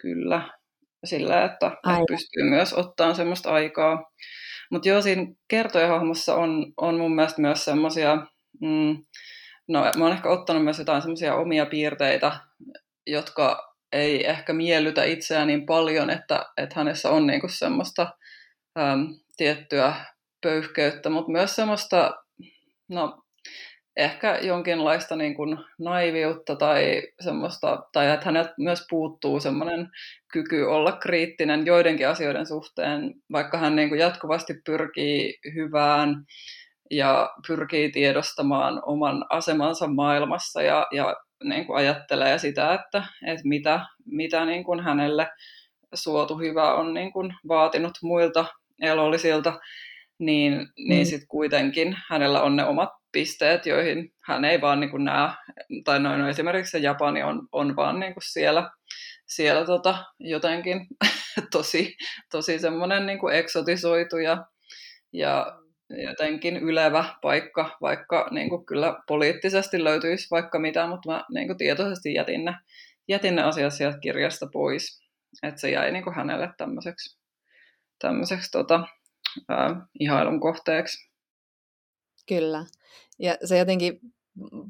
kyllä 0.00 0.48
sillä, 1.04 1.44
että, 1.44 1.66
että 1.66 2.04
pystyy 2.08 2.42
myös 2.42 2.72
ottaa 2.72 3.14
semmoista 3.14 3.52
aikaa. 3.52 4.10
Mutta 4.70 4.88
joo, 4.88 5.02
siinä 5.02 5.26
kertojahahmossa 5.48 6.34
on, 6.34 6.72
on 6.76 6.98
mun 6.98 7.14
mielestä 7.14 7.40
myös 7.40 7.64
semmoisia, 7.64 8.16
mm, 8.60 8.96
no 9.68 9.80
mä 9.96 10.04
oon 10.04 10.12
ehkä 10.12 10.28
ottanut 10.28 10.64
myös 10.64 10.78
jotain 10.78 11.02
semmoisia 11.02 11.34
omia 11.34 11.66
piirteitä, 11.66 12.40
jotka 13.06 13.75
ei 13.96 14.26
ehkä 14.26 14.52
miellytä 14.52 15.04
itseään 15.04 15.46
niin 15.46 15.66
paljon, 15.66 16.10
että, 16.10 16.46
että 16.56 16.74
hänessä 16.74 17.10
on 17.10 17.26
niinku 17.26 17.48
semmoista 17.48 18.08
äm, 18.78 19.14
tiettyä 19.36 19.94
pöyhkeyttä, 20.42 21.10
mutta 21.10 21.32
myös 21.32 21.56
semmoista, 21.56 22.14
no 22.88 23.22
ehkä 23.96 24.38
jonkinlaista 24.42 25.16
niin 25.16 25.34
kuin 25.34 25.58
naiviutta 25.78 26.56
tai 26.56 27.02
semmoista, 27.20 27.82
tai 27.92 28.10
että 28.10 28.26
häneltä 28.26 28.54
myös 28.58 28.86
puuttuu 28.90 29.40
semmoinen 29.40 29.88
kyky 30.32 30.62
olla 30.62 30.92
kriittinen 30.92 31.66
joidenkin 31.66 32.08
asioiden 32.08 32.46
suhteen, 32.46 33.14
vaikka 33.32 33.58
hän 33.58 33.76
niin 33.76 33.88
kuin 33.88 33.98
jatkuvasti 33.98 34.54
pyrkii 34.66 35.38
hyvään 35.54 36.24
ja 36.90 37.30
pyrkii 37.46 37.92
tiedostamaan 37.92 38.82
oman 38.86 39.24
asemansa 39.30 39.86
maailmassa 39.86 40.62
ja, 40.62 40.86
ja 40.92 41.16
niin 41.44 41.66
kuin 41.66 41.76
ajattelee 41.76 42.38
sitä, 42.38 42.74
että, 42.74 43.06
että 43.26 43.48
mitä, 43.48 43.80
mitä 44.04 44.44
niin 44.44 44.64
kuin 44.64 44.80
hänelle 44.80 45.30
suotu 45.94 46.38
hyvä 46.38 46.74
on 46.74 46.94
niin 46.94 47.12
kuin 47.12 47.34
vaatinut 47.48 47.92
muilta 48.02 48.46
elollisilta, 48.82 49.60
niin, 50.18 50.52
mm. 50.52 50.88
niin 50.88 51.06
sitten 51.06 51.28
kuitenkin 51.28 51.96
hänellä 52.08 52.42
on 52.42 52.56
ne 52.56 52.64
omat 52.64 52.90
pisteet, 53.12 53.66
joihin 53.66 54.12
hän 54.24 54.44
ei 54.44 54.60
vaan 54.60 54.80
niin 54.80 54.90
kuin 54.90 55.04
näe, 55.04 55.30
tai 55.84 56.00
noin 56.00 56.20
no 56.20 56.28
esimerkiksi 56.28 56.70
se 56.70 56.78
Japani 56.78 57.22
on, 57.22 57.48
on 57.52 57.76
vaan 57.76 58.00
niin 58.00 58.14
kuin 58.14 58.22
siellä, 58.26 58.70
siellä 59.26 59.64
tota, 59.64 60.04
jotenkin 60.18 60.86
tosi, 61.52 61.96
tosi 62.30 62.58
semmoinen 62.58 63.06
niin 63.06 63.18
kuin 63.18 63.34
eksotisoitu 63.34 64.16
ja, 64.16 64.46
ja 65.12 65.58
jotenkin 65.90 66.56
ylevä 66.56 67.04
paikka, 67.22 67.76
vaikka 67.80 68.28
niin 68.30 68.48
kuin 68.48 68.66
kyllä 68.66 69.02
poliittisesti 69.06 69.84
löytyisi 69.84 70.30
vaikka 70.30 70.58
mitä, 70.58 70.86
mutta 70.86 71.10
mä 71.12 71.24
niin 71.34 71.46
kuin 71.46 71.58
tietoisesti 71.58 72.14
jätin 72.14 72.44
ne, 72.44 72.54
jätin 73.08 73.36
ne 73.36 73.42
asiat 73.42 73.74
sieltä 73.74 73.98
kirjasta 73.98 74.46
pois. 74.52 75.00
Että 75.42 75.60
se 75.60 75.70
jäi 75.70 75.92
niin 75.92 76.04
kuin 76.04 76.16
hänelle 76.16 76.50
tämmöiseksi, 76.56 77.18
tämmöiseksi 77.98 78.50
tota, 78.50 78.86
ää, 79.48 79.86
ihailun 80.00 80.40
kohteeksi. 80.40 81.10
Kyllä. 82.28 82.64
Ja 83.18 83.36
se 83.44 83.58
jotenkin 83.58 84.00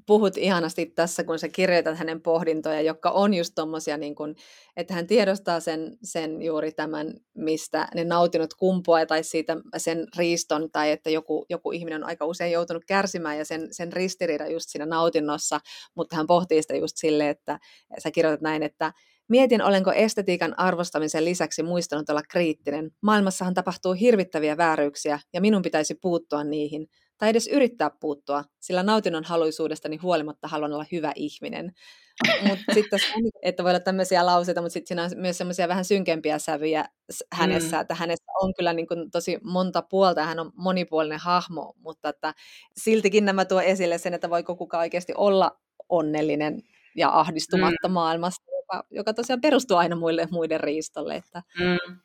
puhut 0.06 0.37
ihanasti 0.37 0.87
tässä, 0.87 1.25
kun 1.25 1.38
sä 1.38 1.49
kirjoitat 1.49 1.99
hänen 1.99 2.20
pohdintoja, 2.20 2.80
jotka 2.80 3.11
on 3.11 3.35
just 3.35 3.52
tommosia, 3.54 3.96
niin 3.96 4.14
kun, 4.14 4.35
että 4.76 4.94
hän 4.94 5.06
tiedostaa 5.06 5.61
sen, 5.61 5.99
sen 6.02 6.42
juuri 6.42 6.73
tämän, 6.73 7.14
mistä 7.35 7.88
ne 7.94 8.04
nautinnot 8.04 8.54
kumpuaa, 8.54 9.06
tai 9.06 9.25
siitä 9.25 9.56
sen 9.76 10.06
riiston, 10.16 10.70
tai 10.73 10.90
että 10.90 11.11
joku, 11.11 11.46
joku 11.50 11.73
ihminen 11.73 12.02
on 12.02 12.08
aika 12.08 12.26
usein 12.26 12.52
joutunut 12.52 12.85
kärsimään, 12.85 13.38
ja 13.38 13.44
sen, 13.44 13.68
sen 13.70 13.92
ristiriida 13.92 14.46
just 14.46 14.68
siinä 14.68 14.87
nautinnossa, 14.87 15.61
mutta 15.94 16.16
hän 16.16 16.26
pohtii 16.26 16.62
sitä 16.62 16.76
just 16.76 16.96
silleen, 16.96 17.30
että 17.30 17.58
sä 17.99 18.11
kirjoitat 18.11 18.40
näin, 18.40 18.62
että 18.62 18.92
Mietin, 19.28 19.62
olenko 19.62 19.92
estetiikan 19.92 20.58
arvostamisen 20.58 21.25
lisäksi 21.25 21.62
muistanut 21.62 22.11
olla 22.11 22.23
kriittinen. 22.30 22.90
Maailmassahan 23.02 23.54
tapahtuu 23.54 23.92
hirvittäviä 23.92 24.56
vääryyksiä 24.56 25.20
ja 25.32 25.40
minun 25.40 25.62
pitäisi 25.62 25.94
puuttua 25.94 26.44
niihin 26.44 26.88
tai 27.18 27.28
edes 27.28 27.46
yrittää 27.46 27.90
puuttua, 28.00 28.44
sillä 28.61 28.82
nautinnon 28.82 29.25
haluisuudestani 29.25 29.96
huolimatta 29.96 30.49
haluan 30.49 30.73
olla 30.73 30.87
hyvä 30.92 31.12
ihminen. 31.14 31.73
Mutta 32.49 32.64
sitten 32.75 33.00
että 33.42 33.62
voi 33.62 33.70
olla 33.70 33.80
tämmöisiä 33.80 34.26
lauseita, 34.26 34.62
mutta 34.62 34.73
sitten 34.73 34.88
siinä 34.88 35.04
on 35.04 35.11
myös 35.16 35.38
semmoisia 35.38 35.68
vähän 35.68 35.85
synkempiä 35.85 36.38
sävyjä 36.38 36.85
hänessä, 37.32 37.76
mm. 37.76 37.80
että 37.80 37.94
hänessä 37.94 38.32
on 38.42 38.54
kyllä 38.54 38.73
niin 38.73 38.87
kuin 38.87 39.11
tosi 39.11 39.38
monta 39.42 39.82
puolta 39.82 40.20
ja 40.20 40.26
hän 40.26 40.40
on 40.40 40.52
monipuolinen 40.54 41.18
hahmo, 41.18 41.75
mutta 41.76 42.08
että 42.08 42.35
siltikin 42.76 43.25
nämä 43.25 43.44
tuo 43.44 43.61
esille 43.61 43.99
sen, 43.99 44.14
että 44.14 44.30
voiko 44.30 44.56
kukaan 44.56 44.80
oikeasti 44.80 45.12
olla 45.16 45.61
onnellinen 45.88 46.62
ja 46.96 47.08
ahdistumatta 47.08 47.88
mm. 47.88 47.92
maailmassa, 47.92 48.42
joka, 48.56 48.87
joka 48.90 49.14
tosiaan 49.14 49.40
perustuu 49.40 49.76
aina 49.76 49.96
muille, 49.96 50.28
muiden 50.30 50.61
riistolle. 50.61 51.14
Että... 51.16 51.42
Mm. 51.61 51.99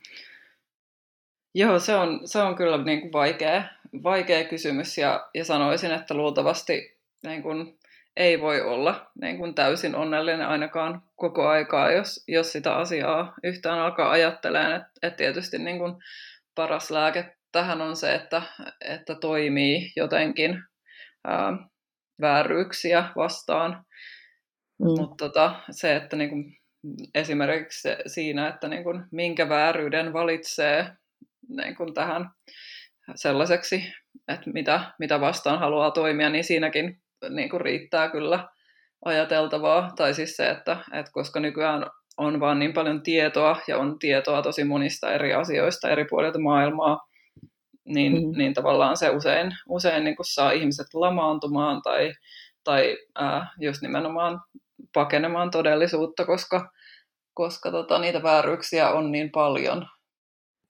Joo, 1.56 1.80
se 1.80 1.96
on, 1.96 2.20
se 2.25 2.39
on 2.41 2.56
kyllä 2.56 2.84
niin 2.84 3.01
kuin 3.01 3.13
vaikea, 3.13 3.63
vaikea 4.03 4.43
kysymys 4.43 4.98
ja, 4.98 5.29
ja 5.33 5.45
sanoisin, 5.45 5.91
että 5.91 6.13
luultavasti 6.13 6.98
niin 7.24 7.43
kuin, 7.43 7.79
ei 8.17 8.41
voi 8.41 8.62
olla 8.62 9.12
niin 9.21 9.38
kuin 9.38 9.55
täysin 9.55 9.95
onnellinen 9.95 10.48
ainakaan 10.48 11.03
koko 11.15 11.48
aikaa, 11.48 11.91
jos, 11.91 12.24
jos 12.27 12.51
sitä 12.51 12.75
asiaa 12.75 13.33
yhtään 13.43 13.79
alkaa 13.79 14.12
ajattelemaan. 14.12 14.75
Että 14.75 14.91
et 15.01 15.15
tietysti 15.15 15.60
niin 15.60 15.77
kuin 15.77 15.93
paras 16.55 16.91
lääke 16.91 17.36
tähän 17.51 17.81
on 17.81 17.95
se, 17.95 18.15
että, 18.15 18.41
että 18.81 19.15
toimii 19.15 19.91
jotenkin 19.95 20.63
ää, 21.27 21.53
vääryyksiä 22.21 23.05
vastaan. 23.15 23.86
Mm. 24.79 24.86
Mutta 24.86 25.15
tota, 25.17 25.55
se, 25.71 25.95
että 25.95 26.15
niin 26.15 26.29
kuin, 26.29 26.57
esimerkiksi 27.15 27.89
siinä, 28.07 28.48
että 28.48 28.67
niin 28.67 28.83
kuin, 28.83 29.03
minkä 29.12 29.50
vääryyden 29.50 30.13
valitsee 30.13 30.91
niin 31.50 31.75
kuin 31.75 31.93
tähän 31.93 32.29
sellaiseksi, 33.15 33.94
että 34.27 34.51
mitä, 34.53 34.82
mitä 35.00 35.22
vastaan 35.22 35.60
haluaa 35.60 35.91
toimia, 35.91 36.30
niin 36.30 36.44
siinäkin 36.44 37.01
niin 37.30 37.50
kuin 37.50 37.62
riittää 37.62 38.10
kyllä 38.10 38.48
ajateltavaa. 39.06 39.91
Tai 39.96 40.13
siis 40.13 40.36
se, 40.36 40.50
että, 40.50 40.77
että 40.94 41.12
koska 41.12 41.39
nykyään 41.39 41.86
on 42.18 42.39
vaan 42.39 42.60
niin 42.60 42.74
paljon 42.74 43.03
tietoa 43.03 43.58
ja 43.68 43.77
on 43.77 44.00
tietoa 44.00 44.41
tosi 44.41 44.63
monista 44.63 45.13
eri 45.13 45.34
asioista 45.34 45.89
eri 45.89 46.06
puolilta 46.06 46.39
maailmaa, 46.39 47.00
niin, 47.86 48.13
mm. 48.13 48.38
niin 48.38 48.53
tavallaan 48.53 48.98
se 48.98 49.10
usein, 49.10 49.51
usein 49.70 50.03
niin 50.03 50.15
kuin 50.15 50.25
saa 50.25 50.51
ihmiset 50.51 50.88
lamaantumaan 50.94 51.82
tai, 51.82 52.13
tai 52.63 52.98
ää, 53.15 53.48
just 53.60 53.82
nimenomaan 53.82 54.41
pakenemaan 54.94 55.51
todellisuutta, 55.51 56.25
koska, 56.25 56.72
koska 57.34 57.72
tota, 57.72 58.00
niitä 58.00 58.24
vääryyksiä 58.24 58.89
on 58.89 59.12
niin 59.12 59.32
paljon. 59.32 59.86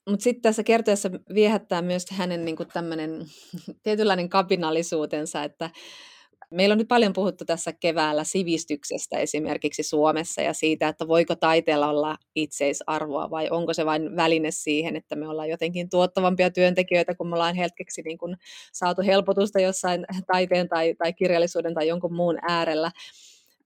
Mutta 0.10 0.24
sitten 0.24 0.42
tässä 0.42 0.64
kertojassa 0.64 1.10
viehättää 1.34 1.82
myös 1.82 2.06
hänen 2.12 2.46
niinku 2.46 2.66
tämmöinen 2.66 3.26
tietynlainen 3.84 4.30
kapinallisuutensa, 4.30 5.44
että 5.44 5.70
Meillä 6.52 6.74
on 6.74 6.78
nyt 6.78 6.88
paljon 6.88 7.14
puhuttu 7.14 7.46
tässä 7.46 7.74
keväällä 7.74 8.24
sivistyksestä 8.24 9.18
esimerkiksi 9.18 9.84
Suomessa 9.84 10.42
ja 10.42 10.54
siitä, 10.54 10.88
että 10.88 11.08
voiko 11.08 11.36
taiteella 11.36 11.88
olla 11.88 12.18
itseisarvoa 12.36 13.30
vai 13.30 13.50
onko 13.50 13.74
se 13.74 13.86
vain 13.86 14.16
väline 14.16 14.52
siihen, 14.52 14.96
että 14.96 15.16
me 15.16 15.28
ollaan 15.28 15.50
jotenkin 15.50 15.90
tuottavampia 15.90 16.52
työntekijöitä, 16.52 17.16
kun 17.16 17.28
me 17.28 17.34
ollaan 17.34 17.56
hetkeksi 17.56 18.02
niin 18.02 18.18
saatu 18.74 19.02
helpotusta 19.02 19.60
jossain 19.60 20.06
taiteen 20.28 20.70
tai, 20.70 20.96
tai 20.96 21.14
kirjallisuuden 21.14 21.74
tai 21.74 21.88
jonkun 21.88 22.14
muun 22.14 22.38
äärellä 22.42 22.92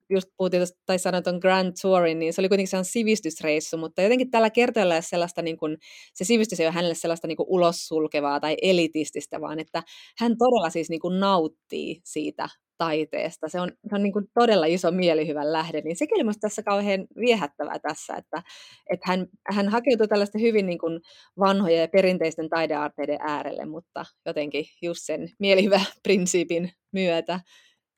just 0.10 0.28
puhuttiin 0.38 0.64
tai 0.86 1.00
sanoin 1.00 1.24
tuon 1.24 1.38
Grand 1.42 1.74
Tourin, 1.82 2.20
niin 2.20 2.34
se 2.34 2.42
oli 2.42 2.50
kuitenkin 2.50 2.70
sellainen 2.70 2.92
sivistysreissu, 2.92 3.78
mutta 3.78 4.02
jotenkin 4.02 4.32
tällä 4.32 4.50
kertojalla 4.50 5.02
sellaista, 5.02 5.42
niin 5.42 5.58
kuin, 5.58 5.78
se 6.14 6.24
sivistys 6.24 6.60
ei 6.60 6.66
ole 6.66 6.74
hänelle 6.74 6.96
sellaista 6.96 7.28
niin 7.28 7.38
kuin 7.38 7.50
ulos 7.50 7.88
sulkevaa 7.88 8.40
tai 8.40 8.58
elitististä, 8.62 9.42
vaan 9.42 9.60
että 9.60 9.84
hän 10.20 10.38
todella 10.38 10.70
siis 10.70 10.90
niin 10.90 11.02
kuin 11.02 11.20
nauttii 11.20 12.02
siitä 12.04 12.50
taiteesta. 12.78 13.50
Se 13.50 13.60
on, 13.62 13.72
se 13.90 13.96
on 13.96 14.04
niin 14.04 14.14
kuin 14.14 14.26
todella 14.34 14.66
iso 14.66 14.92
mielihyvän 14.92 15.54
lähde, 15.54 15.82
niin 15.82 15.96
sekin 15.96 16.16
oli 16.16 16.24
minusta 16.24 16.48
tässä 16.48 16.64
kauhean 16.64 17.08
viehättävää 17.20 17.80
tässä, 17.80 18.16
että, 18.16 18.44
että 18.90 19.06
hän, 19.08 19.28
hän 19.50 19.70
hakeutui 19.70 20.08
tällaista 20.08 20.40
hyvin 20.40 20.66
niin 20.66 20.80
kuin 20.80 21.02
vanhojen 21.40 21.82
ja 21.82 21.88
perinteisten 21.88 22.50
taidearteiden 22.50 23.20
äärelle, 23.22 23.66
mutta 23.66 24.06
jotenkin 24.26 24.66
just 24.82 25.02
sen 25.04 25.30
mielihyvä-prinsiipin 25.40 26.72
myötä. 26.92 27.40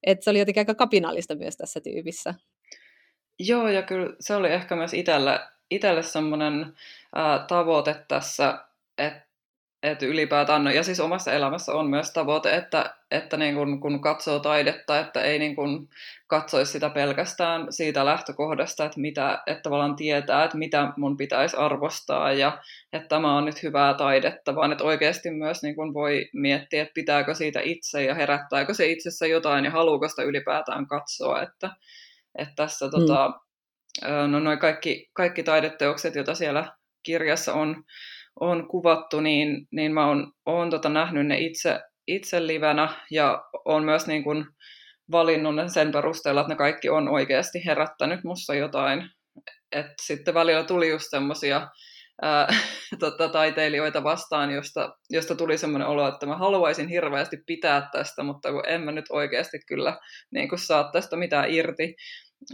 Että 0.07 0.23
se 0.23 0.29
oli 0.29 0.39
jotenkin 0.39 0.61
aika 0.61 0.75
kapinallista 0.75 1.35
myös 1.35 1.57
tässä 1.57 1.79
tyypissä. 1.81 2.33
Joo, 3.39 3.67
ja 3.67 3.81
kyllä 3.81 4.15
se 4.19 4.35
oli 4.35 4.47
ehkä 4.53 4.75
myös 4.75 4.93
itselle, 4.93 5.39
semmoinen 6.01 6.73
tavoite 7.47 8.05
tässä, 8.07 8.65
että 8.97 9.26
että 9.83 10.05
ylipäätään, 10.05 10.63
no, 10.63 10.71
ja 10.71 10.83
siis 10.83 10.99
omassa 10.99 11.31
elämässä 11.31 11.73
on 11.73 11.89
myös 11.89 12.13
tavoite, 12.13 12.55
että, 12.55 12.95
että 13.11 13.37
niin 13.37 13.55
kun, 13.55 13.79
kun 13.79 14.01
katsoo 14.01 14.39
taidetta, 14.39 14.99
että 14.99 15.21
ei 15.21 15.39
niin 15.39 15.55
kun 15.55 15.89
katsoisi 16.27 16.71
sitä 16.71 16.89
pelkästään 16.89 17.67
siitä 17.69 18.05
lähtökohdasta, 18.05 18.85
että, 18.85 18.99
mitä, 18.99 19.43
että 19.47 19.61
tavallaan 19.61 19.95
tietää, 19.95 20.43
että 20.43 20.57
mitä 20.57 20.93
mun 20.97 21.17
pitäisi 21.17 21.57
arvostaa 21.57 22.33
ja 22.33 22.61
että 22.93 23.07
tämä 23.07 23.37
on 23.37 23.45
nyt 23.45 23.63
hyvää 23.63 23.93
taidetta, 23.93 24.55
vaan 24.55 24.71
että 24.71 24.83
oikeasti 24.83 25.31
myös 25.31 25.63
niin 25.63 25.75
kun 25.75 25.93
voi 25.93 26.29
miettiä, 26.33 26.81
että 26.81 26.93
pitääkö 26.93 27.33
siitä 27.33 27.59
itse 27.63 28.03
ja 28.03 28.15
herättääkö 28.15 28.73
se 28.73 28.87
itsessä 28.87 29.27
jotain 29.27 29.65
ja 29.65 29.71
haluuko 29.71 30.07
sitä 30.07 30.23
ylipäätään 30.23 30.87
katsoa, 30.87 31.41
että, 31.41 31.69
että 32.37 32.53
tässä 32.55 32.85
mm. 32.85 32.91
tota, 32.91 33.31
no 34.27 34.39
noin 34.39 34.59
kaikki, 34.59 35.09
kaikki 35.13 35.43
taideteokset, 35.43 36.15
joita 36.15 36.35
siellä 36.35 36.71
kirjassa 37.03 37.53
on, 37.53 37.83
on 38.39 38.67
kuvattu, 38.67 39.19
niin, 39.21 39.67
niin 39.71 39.93
mä 39.93 40.07
oon, 40.07 40.31
oon 40.45 40.69
tota 40.69 40.89
nähnyt 40.89 41.27
ne 41.27 41.39
itse, 41.39 41.79
itse 42.07 42.47
livenä 42.47 42.89
ja 43.11 43.43
on 43.65 43.83
myös 43.83 44.07
niin 44.07 44.23
kun 44.23 44.45
valinnut 45.11 45.55
ne 45.55 45.69
sen 45.69 45.91
perusteella, 45.91 46.41
että 46.41 46.53
ne 46.53 46.57
kaikki 46.57 46.89
on 46.89 47.09
oikeasti 47.09 47.65
herättänyt 47.65 48.23
musta 48.23 48.55
jotain. 48.55 49.09
Et 49.71 49.91
sitten 50.01 50.33
välillä 50.33 50.63
tuli 50.63 50.89
just 50.89 51.05
semmoisia 51.09 51.67
tota, 52.99 53.29
taiteilijoita 53.29 54.03
vastaan, 54.03 54.51
josta, 54.51 54.97
josta 55.09 55.35
tuli 55.35 55.57
semmoinen 55.57 55.87
olo, 55.87 56.07
että 56.07 56.25
mä 56.25 56.37
haluaisin 56.37 56.87
hirveästi 56.87 57.37
pitää 57.45 57.89
tästä, 57.91 58.23
mutta 58.23 58.51
kun 58.51 58.63
en 58.67 58.81
mä 58.81 58.91
nyt 58.91 59.05
oikeasti 59.09 59.59
kyllä 59.67 59.97
niin 60.31 60.49
kun 60.49 60.59
saa 60.59 60.91
tästä 60.91 61.15
mitään 61.15 61.51
irti. 61.51 61.95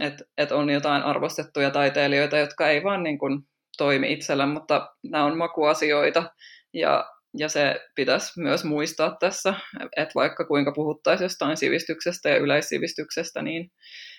Että 0.00 0.24
et 0.38 0.52
on 0.52 0.70
jotain 0.70 1.02
arvostettuja 1.02 1.70
taiteilijoita, 1.70 2.38
jotka 2.38 2.68
ei 2.68 2.84
vaan 2.84 3.02
niin 3.02 3.18
kun 3.18 3.46
toimi 3.76 4.12
itsellä, 4.12 4.46
mutta 4.46 4.88
nämä 5.02 5.24
on 5.24 5.38
makuasioita 5.38 6.24
ja, 6.72 7.04
ja 7.38 7.48
se 7.48 7.80
pitäisi 7.94 8.40
myös 8.40 8.64
muistaa 8.64 9.16
tässä, 9.20 9.54
että 9.96 10.12
vaikka 10.14 10.44
kuinka 10.44 10.72
puhuttaisiin 10.72 11.24
jostain 11.24 11.56
sivistyksestä 11.56 12.28
ja 12.28 12.36
yleissivistyksestä, 12.36 13.42
niin, 13.42 13.70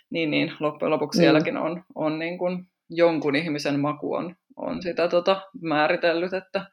niin, 0.10 0.32
niin 0.32 0.54
loppujen 0.60 0.92
lopuksi 0.92 1.20
mm. 1.20 1.22
sielläkin 1.22 1.58
on, 1.58 1.84
on 1.96 2.20
niin 2.20 2.38
kuin 2.38 2.68
jonkun 2.90 3.36
ihmisen 3.36 3.80
maku 3.80 4.14
on, 4.14 4.36
on 4.56 4.82
sitä 4.82 5.08
tota 5.08 5.42
määritellyt, 5.62 6.34
että, 6.34 6.66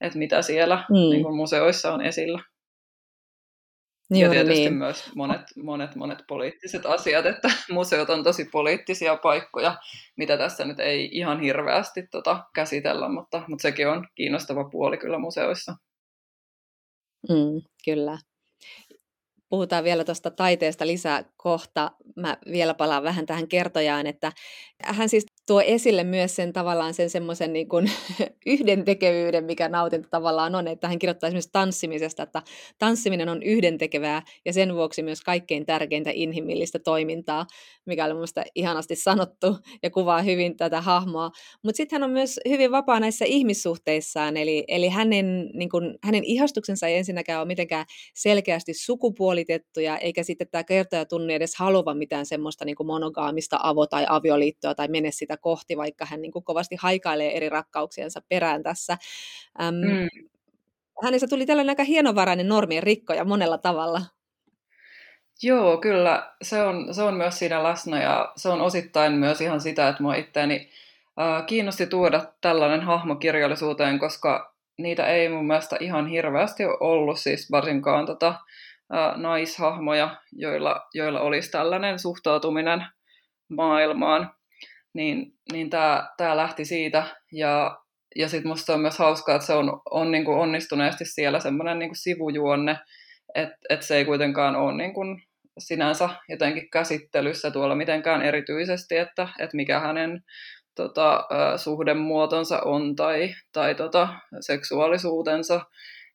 että 0.00 0.18
mitä 0.18 0.42
siellä 0.42 0.76
mm. 0.76 0.94
niin 0.94 1.22
kuin 1.22 1.36
museoissa 1.36 1.94
on 1.94 2.00
esillä. 2.00 2.42
Juuri 4.10 4.24
ja 4.24 4.30
tietysti 4.44 4.64
niin. 4.64 4.74
myös 4.74 5.10
monet, 5.14 5.40
monet, 5.62 5.96
monet 5.96 6.18
poliittiset 6.28 6.86
asiat, 6.86 7.26
että 7.26 7.48
museot 7.70 8.10
on 8.10 8.24
tosi 8.24 8.44
poliittisia 8.44 9.16
paikkoja, 9.16 9.76
mitä 10.16 10.38
tässä 10.38 10.64
nyt 10.64 10.80
ei 10.80 11.08
ihan 11.12 11.40
hirveästi 11.40 12.06
tota 12.06 12.44
käsitellä, 12.54 13.08
mutta, 13.08 13.42
mutta 13.48 13.62
sekin 13.62 13.88
on 13.88 14.08
kiinnostava 14.14 14.64
puoli 14.64 14.98
kyllä 14.98 15.18
museoissa. 15.18 15.76
Mm, 17.28 17.62
kyllä. 17.84 18.18
Puhutaan 19.48 19.84
vielä 19.84 20.04
tuosta 20.04 20.30
taiteesta 20.30 20.86
lisää 20.86 21.24
kohta. 21.36 21.90
Mä 22.16 22.36
vielä 22.52 22.74
palaan 22.74 23.02
vähän 23.02 23.26
tähän 23.26 23.48
kertojaan, 23.48 24.06
että 24.06 24.32
hän 24.84 25.08
siis 25.08 25.26
tuo 25.48 25.60
esille 25.60 26.04
myös 26.04 26.36
sen 26.36 26.52
tavallaan 26.52 26.94
sen 26.94 27.10
semmoisen 27.10 27.52
niin 27.52 27.68
kuin 27.68 27.90
yhdentekevyyden, 28.46 29.44
mikä 29.44 29.68
nautinto 29.68 30.08
tavallaan 30.10 30.54
on, 30.54 30.68
että 30.68 30.88
hän 30.88 30.98
kirjoittaa 30.98 31.28
esimerkiksi 31.28 31.50
tanssimisesta, 31.52 32.22
että 32.22 32.42
tanssiminen 32.78 33.28
on 33.28 33.42
yhdentekevää 33.42 34.22
ja 34.44 34.52
sen 34.52 34.74
vuoksi 34.74 35.02
myös 35.02 35.20
kaikkein 35.20 35.66
tärkeintä 35.66 36.10
inhimillistä 36.14 36.78
toimintaa, 36.78 37.46
mikä 37.86 38.04
oli 38.04 38.14
mielestäni 38.14 38.50
ihanasti 38.54 38.96
sanottu 38.96 39.56
ja 39.82 39.90
kuvaa 39.90 40.22
hyvin 40.22 40.56
tätä 40.56 40.80
hahmoa. 40.80 41.30
Mutta 41.62 41.76
sitten 41.76 42.00
hän 42.00 42.08
on 42.08 42.12
myös 42.12 42.40
hyvin 42.48 42.70
vapaa 42.70 43.00
näissä 43.00 43.24
ihmissuhteissaan, 43.24 44.36
eli, 44.36 44.64
eli 44.68 44.88
hänen, 44.88 45.50
niin 45.54 45.70
kuin, 45.70 45.98
hänen 46.04 46.24
ihastuksensa 46.24 46.86
ei 46.86 46.96
ensinnäkään 46.96 47.40
ole 47.40 47.46
mitenkään 47.46 47.86
selkeästi 48.14 48.74
sukupuolitettuja, 48.74 49.98
eikä 49.98 50.22
sitten 50.22 50.48
tämä 50.50 50.64
kertoja 50.64 51.04
tunni 51.04 51.34
edes 51.34 51.56
haluva 51.56 51.94
mitään 51.94 52.26
semmoista 52.26 52.64
niin 52.64 52.76
kuin 52.76 52.86
monogaamista 52.86 53.56
avo- 53.56 53.88
tai 53.90 54.06
avioliittoa 54.08 54.74
tai 54.74 54.88
mene 54.88 55.10
sitä 55.10 55.37
kohti, 55.38 55.76
vaikka 55.76 56.06
hän 56.06 56.22
niin 56.22 56.32
kuin 56.32 56.44
kovasti 56.44 56.76
haikailee 56.80 57.36
eri 57.36 57.48
rakkauksiensa 57.48 58.22
perään 58.28 58.62
tässä. 58.62 58.98
Äm, 59.62 59.74
mm. 59.74 60.28
Hänessä 61.02 61.26
tuli 61.28 61.46
tällainen 61.46 61.70
aika 61.70 61.84
hienovarainen 61.84 62.48
normien 62.48 62.82
rikkoja 62.82 63.24
monella 63.24 63.58
tavalla. 63.58 64.00
Joo, 65.42 65.76
kyllä. 65.76 66.32
Se 66.42 66.62
on, 66.62 66.94
se 66.94 67.02
on 67.02 67.14
myös 67.14 67.38
siinä 67.38 67.62
läsnä 67.62 68.02
ja 68.02 68.32
se 68.36 68.48
on 68.48 68.60
osittain 68.60 69.12
myös 69.12 69.40
ihan 69.40 69.60
sitä, 69.60 69.88
että 69.88 70.02
mua 70.02 70.14
itseäni 70.14 70.70
äh, 71.20 71.46
kiinnosti 71.46 71.86
tuoda 71.86 72.32
tällainen 72.40 72.80
hahmo 72.80 73.16
kirjallisuuteen, 73.16 73.98
koska 73.98 74.54
niitä 74.78 75.06
ei 75.06 75.28
mun 75.28 75.46
mielestä 75.46 75.76
ihan 75.80 76.06
hirveästi 76.06 76.64
ole 76.64 76.76
ollut, 76.80 77.18
siis 77.18 77.50
varsinkaan 77.50 78.06
tota, 78.06 78.28
äh, 78.28 79.16
naishahmoja, 79.16 80.16
joilla, 80.32 80.86
joilla 80.94 81.20
olisi 81.20 81.50
tällainen 81.50 81.98
suhtautuminen 81.98 82.86
maailmaan 83.48 84.30
niin, 84.98 85.32
niin 85.52 85.70
tämä 85.70 86.08
tää 86.16 86.36
lähti 86.36 86.64
siitä. 86.64 87.06
Ja, 87.32 87.78
ja 88.16 88.28
sitten 88.28 88.48
musta 88.48 88.74
on 88.74 88.80
myös 88.80 88.98
hauskaa, 88.98 89.34
että 89.34 89.46
se 89.46 89.52
on, 89.52 89.80
on 89.90 90.10
niinku 90.10 90.32
onnistuneesti 90.32 91.04
siellä 91.04 91.40
semmoinen 91.40 91.78
niinku 91.78 91.94
sivujuonne, 91.94 92.78
että 93.34 93.56
et 93.68 93.82
se 93.82 93.96
ei 93.96 94.04
kuitenkaan 94.04 94.56
ole 94.56 94.76
niinku 94.76 95.00
sinänsä 95.58 96.08
jotenkin 96.28 96.70
käsittelyssä 96.70 97.50
tuolla 97.50 97.74
mitenkään 97.74 98.22
erityisesti, 98.22 98.96
että, 98.96 99.28
että 99.38 99.56
mikä 99.56 99.80
hänen 99.80 100.24
tota, 100.74 101.24
suhdemuotonsa 101.56 102.60
on 102.64 102.96
tai, 102.96 103.34
tai 103.52 103.74
tota, 103.74 104.08
seksuaalisuutensa, 104.40 105.60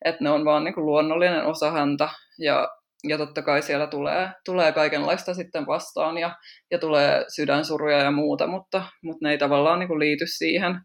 että 0.06 0.24
ne 0.24 0.30
on 0.30 0.46
vaan 0.46 0.64
niin 0.64 0.74
kuin 0.74 0.86
luonnollinen 0.86 1.46
osa 1.46 1.72
häntä 1.72 2.10
ja, 2.40 2.68
ja 3.08 3.18
totta 3.18 3.42
kai 3.42 3.62
siellä 3.62 3.88
tulee, 3.88 4.30
tulee 4.46 4.72
kaikenlaista 4.72 5.34
sitten 5.34 5.68
vastaan 5.68 6.18
ja, 6.18 6.36
ja 6.72 6.80
tulee 6.80 7.26
sydänsuruja 7.36 7.98
ja 7.98 8.12
muuta, 8.12 8.48
mutta, 8.48 8.84
mutta 9.04 9.28
ne 9.28 9.32
ei 9.32 9.38
tavallaan 9.38 9.80
niin 9.80 9.88
kuin 9.88 10.00
liity 10.00 10.26
siihen, 10.28 10.82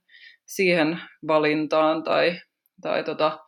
siihen 0.47 1.01
valintaan 1.27 2.03
tai, 2.03 2.41
tai 2.83 3.05
tota 3.05 3.39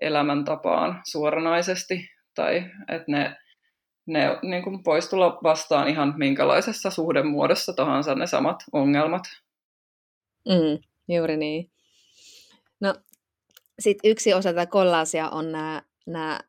elämäntapaan 0.00 1.02
suoranaisesti, 1.10 2.08
tai 2.34 2.64
että 2.88 3.12
ne, 3.12 3.36
ne 4.06 4.38
niin 4.42 4.62
kuin 4.62 4.84
voisi 4.84 5.10
tulla 5.10 5.38
vastaan 5.42 5.88
ihan 5.88 6.14
minkälaisessa 6.16 6.90
suhdemuodossa 6.90 7.72
tahansa 7.72 8.14
ne 8.14 8.26
samat 8.26 8.56
ongelmat. 8.72 9.22
Mm, 10.48 10.78
juuri 11.08 11.36
niin. 11.36 11.70
No, 12.80 12.94
sitten 13.78 14.10
yksi 14.10 14.34
osa 14.34 14.48
tätä 14.48 14.66
kollaasia 14.66 15.28
on 15.28 15.52
nämä, 15.52 16.40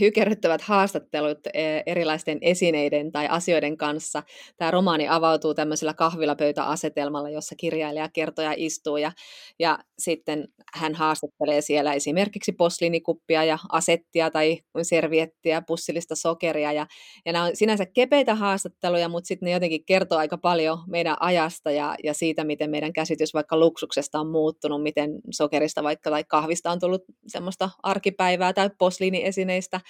hykerryttävät 0.00 0.62
haastattelut 0.62 1.38
e, 1.46 1.82
erilaisten 1.86 2.38
esineiden 2.40 3.12
tai 3.12 3.26
asioiden 3.28 3.76
kanssa. 3.76 4.22
Tämä 4.56 4.70
romaani 4.70 5.08
avautuu 5.08 5.54
tämmöisellä 5.54 5.94
kahvilapöytäasetelmalla, 5.94 7.30
jossa 7.30 7.54
kirjailija 7.54 8.08
kertoja 8.12 8.54
istuu 8.56 8.96
ja, 8.96 9.12
ja 9.58 9.78
sitten 9.98 10.48
hän 10.74 10.94
haastattelee 10.94 11.60
siellä 11.60 11.92
esimerkiksi 11.92 12.52
posliinikuppia 12.52 13.44
ja 13.44 13.58
asettia 13.72 14.30
tai 14.30 14.58
serviettiä, 14.82 15.62
pussillista 15.62 16.16
sokeria 16.16 16.72
ja, 16.72 16.86
ja 17.26 17.32
nämä 17.32 17.44
on 17.44 17.56
sinänsä 17.56 17.86
kepeitä 17.86 18.34
haastatteluja, 18.34 19.08
mutta 19.08 19.28
sitten 19.28 19.46
ne 19.46 19.52
jotenkin 19.52 19.84
kertoo 19.84 20.18
aika 20.18 20.38
paljon 20.38 20.78
meidän 20.86 21.16
ajasta 21.20 21.70
ja, 21.70 21.94
ja 22.04 22.14
siitä, 22.14 22.44
miten 22.44 22.70
meidän 22.70 22.92
käsitys 22.92 23.34
vaikka 23.34 23.58
luksuksesta 23.58 24.20
on 24.20 24.30
muuttunut, 24.30 24.82
miten 24.82 25.10
sokerista 25.30 25.82
vaikka 25.82 26.10
tai 26.10 26.24
kahvista 26.24 26.70
on 26.70 26.80
tullut 26.80 27.02
semmoista 27.26 27.70
arkipäivää 27.82 28.52
tai 28.52 28.70
posliiniesineitä 28.78 29.43
esineistä. 29.44 29.80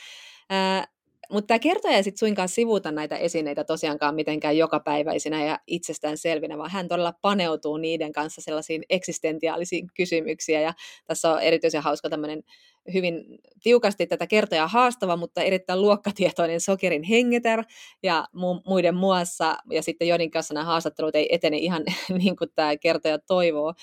mutta 1.31 1.47
tämä 1.47 1.59
kertoja 1.59 1.97
ei 1.97 2.03
sitten 2.03 2.19
suinkaan 2.19 2.49
sivuuta 2.49 2.93
näitä 2.93 3.17
esineitä 3.17 3.65
tosiaankaan 3.65 4.15
mitenkään 4.15 4.57
jokapäiväisinä 4.57 5.45
ja 5.45 5.59
itsestään 5.67 6.19
selvinä, 6.19 6.59
vaan 6.59 6.71
hän 6.71 6.89
todella 6.89 7.13
paneutuu 7.23 7.77
niiden 7.77 8.13
kanssa 8.13 8.41
sellaisiin 8.41 8.83
eksistentiaalisiin 8.91 9.87
kysymyksiin. 9.97 10.63
Ja 10.63 10.75
tässä 11.07 11.33
on 11.33 11.41
erityisen 11.41 11.83
hauska 11.83 12.11
tämmöinen 12.11 12.43
hyvin 12.95 13.25
tiukasti 13.63 14.07
tätä 14.07 14.27
kertoja 14.27 14.69
haastava, 14.69 15.17
mutta 15.17 15.43
erittäin 15.43 15.81
luokkatietoinen 15.83 16.61
sokerin 16.61 17.03
hengeter 17.03 17.65
ja 18.03 18.25
mu- 18.37 18.63
muiden 18.67 18.95
muassa. 18.95 19.57
Ja 19.71 19.83
sitten 19.83 20.09
joiden 20.09 20.31
kanssa 20.31 20.55
nämä 20.55 20.65
haastattelut 20.65 21.15
ei 21.15 21.35
etene 21.35 21.57
ihan 21.57 21.83
niin 22.19 22.37
kuin 22.37 22.51
tämä 22.55 22.77
kertoja 22.77 23.19
toivoo. 23.19 23.75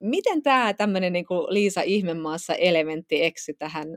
Miten 0.00 0.42
tämä 0.42 0.74
tämmöinen 0.74 1.12
niin 1.12 1.26
Liisa 1.48 1.82
Ihmemaassa 1.82 2.54
elementti 2.54 3.24
eksy 3.24 3.54
tähän 3.54 3.96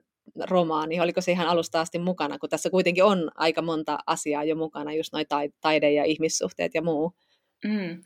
romaani? 0.50 1.00
Oliko 1.00 1.22
se 1.22 1.32
ihan 1.32 1.48
alusta 1.48 1.82
asti 1.82 2.00
mukana, 2.00 2.40
kun 2.40 2.50
tässä 2.50 2.70
kuitenkin 2.70 3.04
on 3.04 3.32
aika 3.36 3.62
monta 3.62 3.98
asiaa 4.08 4.44
jo 4.44 4.56
mukana, 4.56 4.94
just 4.94 5.14
noin 5.14 5.26
taide 5.62 5.92
ja 5.92 6.04
ihmissuhteet 6.04 6.74
ja 6.74 6.82
muu? 6.82 7.14
Mm. 7.66 8.02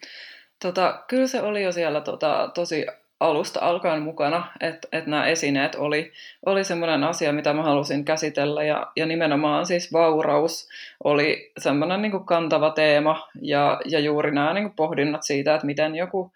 Tota, 0.61 1.03
kyllä 1.07 1.27
se 1.27 1.41
oli 1.41 1.63
jo 1.63 1.71
siellä 1.71 2.01
tota, 2.01 2.51
tosi 2.53 2.85
alusta 3.21 3.59
alkaen 3.59 4.01
mukana, 4.01 4.47
että 4.59 4.87
et 4.91 5.05
nämä 5.05 5.27
esineet 5.27 5.75
oli, 5.75 6.11
oli 6.45 6.63
semmoinen 6.63 7.03
asia, 7.03 7.33
mitä 7.33 7.53
mä 7.53 7.63
halusin 7.63 8.05
käsitellä 8.05 8.63
ja, 8.63 8.91
ja 8.95 9.05
nimenomaan 9.05 9.65
siis 9.65 9.93
vauraus 9.93 10.69
oli 11.03 11.51
semmoinen 11.57 12.01
niin 12.01 12.25
kantava 12.25 12.69
teema 12.69 13.27
ja, 13.41 13.81
ja 13.85 13.99
juuri 13.99 14.31
nämä 14.31 14.53
niin 14.53 14.71
pohdinnat 14.71 15.23
siitä, 15.23 15.55
että 15.55 15.65
miten 15.65 15.95
joku 15.95 16.31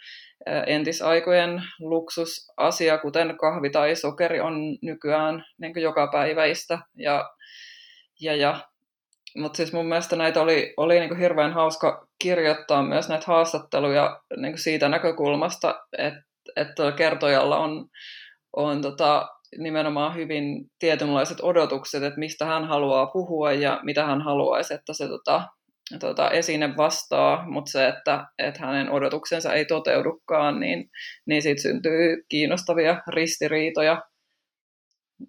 entisaikojen 0.67 1.63
luksusasia, 1.79 2.97
kuten 2.97 3.37
kahvi 3.37 3.69
tai 3.69 3.95
sokeri, 3.95 4.39
on 4.39 4.77
nykyään 4.81 5.45
niin 5.57 5.81
joka 5.81 6.07
päiväistä. 6.11 6.79
Ja, 6.95 7.29
ja, 8.21 8.35
ja. 8.35 8.59
Mutta 9.37 9.57
siis 9.57 9.73
mun 9.73 9.85
mielestä 9.85 10.15
näitä 10.15 10.41
oli, 10.41 10.73
oli 10.77 10.99
niin 10.99 11.17
hirveän 11.17 11.53
hauska 11.53 12.07
kirjoittaa 12.19 12.83
myös 12.83 13.09
näitä 13.09 13.25
haastatteluja 13.27 14.21
niin 14.37 14.57
siitä 14.57 14.89
näkökulmasta, 14.89 15.85
että 15.97 16.25
että 16.55 16.91
kertojalla 16.91 17.57
on, 17.57 17.87
on 18.53 18.81
tota, 18.81 19.27
nimenomaan 19.57 20.15
hyvin 20.15 20.71
tietynlaiset 20.79 21.37
odotukset, 21.41 22.03
että 22.03 22.19
mistä 22.19 22.45
hän 22.45 22.65
haluaa 22.65 23.05
puhua 23.05 23.51
ja 23.51 23.79
mitä 23.83 24.05
hän 24.05 24.21
haluaisi, 24.21 24.73
että 24.73 24.93
se 24.93 25.07
tota, 25.07 25.43
tota, 25.99 26.31
esine 26.31 26.77
vastaa, 26.77 27.49
mutta 27.49 27.71
se, 27.71 27.87
että, 27.87 28.25
että 28.39 28.65
hänen 28.65 28.91
odotuksensa 28.91 29.53
ei 29.53 29.65
toteudukaan, 29.65 30.59
niin, 30.59 30.89
niin 31.25 31.41
siitä 31.41 31.61
syntyy 31.61 32.25
kiinnostavia 32.29 33.01
ristiriitoja 33.07 34.01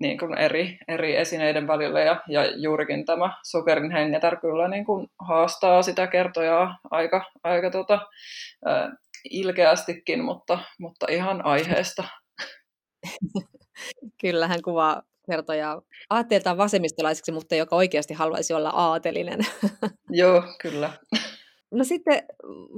niin 0.00 0.18
kuin 0.18 0.38
eri, 0.38 0.78
eri 0.88 1.16
esineiden 1.16 1.66
välillä 1.66 2.00
ja, 2.00 2.22
ja 2.28 2.56
juurikin 2.56 3.04
tämä 3.04 3.30
sokerin 3.44 3.90
hengetär 3.90 4.36
kyllä 4.40 4.68
niin 4.68 4.84
kuin 4.84 5.08
haastaa 5.28 5.82
sitä 5.82 6.06
kertojaa 6.06 6.78
aika, 6.90 7.24
aika 7.44 7.70
tota, 7.70 8.00
ilkeästikin, 9.30 10.24
mutta, 10.24 10.58
mutta 10.80 11.06
ihan 11.10 11.44
aiheesta. 11.44 12.04
Kyllä 14.20 14.48
hän 14.48 14.62
kuvaa 14.62 15.02
kertoja 15.30 15.82
aatteeltaan 16.10 16.56
vasemmistolaiseksi, 16.56 17.32
mutta 17.32 17.54
joka 17.54 17.76
oikeasti 17.76 18.14
haluaisi 18.14 18.54
olla 18.54 18.70
aatelinen. 18.70 19.40
Joo, 20.10 20.42
kyllä. 20.62 20.92
No 21.70 21.84
sitten 21.84 22.22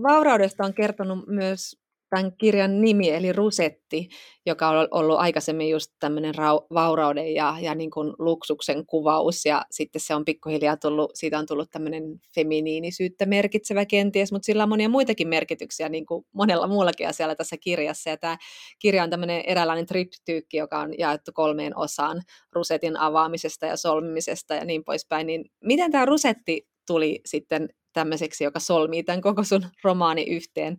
vauraudesta 0.03 0.65
on 0.65 0.75
kertonut 0.75 1.27
myös 1.27 1.77
tämän 2.11 2.33
kirjan 2.39 2.81
nimi, 2.81 3.11
eli 3.11 3.33
Rusetti, 3.33 4.09
joka 4.47 4.69
on 4.69 4.89
ollut 4.91 5.19
aikaisemmin 5.19 5.71
just 5.71 5.93
tämmöinen 6.01 6.35
rau- 6.35 6.67
vaurauden 6.75 7.35
ja, 7.35 7.57
ja 7.61 7.75
niin 7.75 7.91
kuin 7.91 8.13
luksuksen 8.19 8.87
kuvaus, 8.87 9.47
ja 9.47 9.63
sitten 9.71 10.01
se 10.01 10.15
on 10.15 10.25
pikkuhiljaa 10.25 10.77
tullut, 10.77 11.11
siitä 11.15 11.39
on 11.39 11.47
tullut 11.47 11.71
tämmöinen 11.71 12.03
feminiinisyyttä 12.35 13.27
merkitsevä 13.27 13.85
kenties, 13.85 14.33
mutta 14.33 14.47
sillä 14.47 14.63
on 14.63 14.69
monia 14.69 14.89
muitakin 14.89 15.29
merkityksiä, 15.29 15.89
niin 15.89 16.07
kuin 16.07 16.25
monella 16.33 16.67
muullakin 16.67 17.09
asialla 17.09 17.35
tässä 17.35 17.57
kirjassa, 17.57 18.11
ja 18.11 18.17
tämä 18.17 18.37
kirja 18.79 19.03
on 19.03 19.11
tämmöinen 19.11 19.43
eräänlainen 19.47 19.87
triptyykki, 19.87 20.57
joka 20.57 20.79
on 20.79 20.99
jaettu 20.99 21.31
kolmeen 21.35 21.77
osaan 21.77 22.23
rusetin 22.53 22.97
avaamisesta 22.97 23.67
ja 23.67 23.77
solmimisesta 23.77 24.55
ja 24.55 24.65
niin 24.65 24.85
poispäin, 24.85 25.27
niin 25.27 25.45
miten 25.65 25.93
tämä 25.93 26.05
rusetti 26.05 26.69
tuli 26.87 27.21
sitten 27.27 27.69
tämmöiseksi, 27.93 28.45
joka 28.45 28.61
solmii 28.61 29.03
tämän 29.03 29.21
koko 29.21 29.45
sun 29.45 29.67
romaani 29.85 30.23
yhteen? 30.23 30.77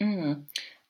Mm. 0.00 0.46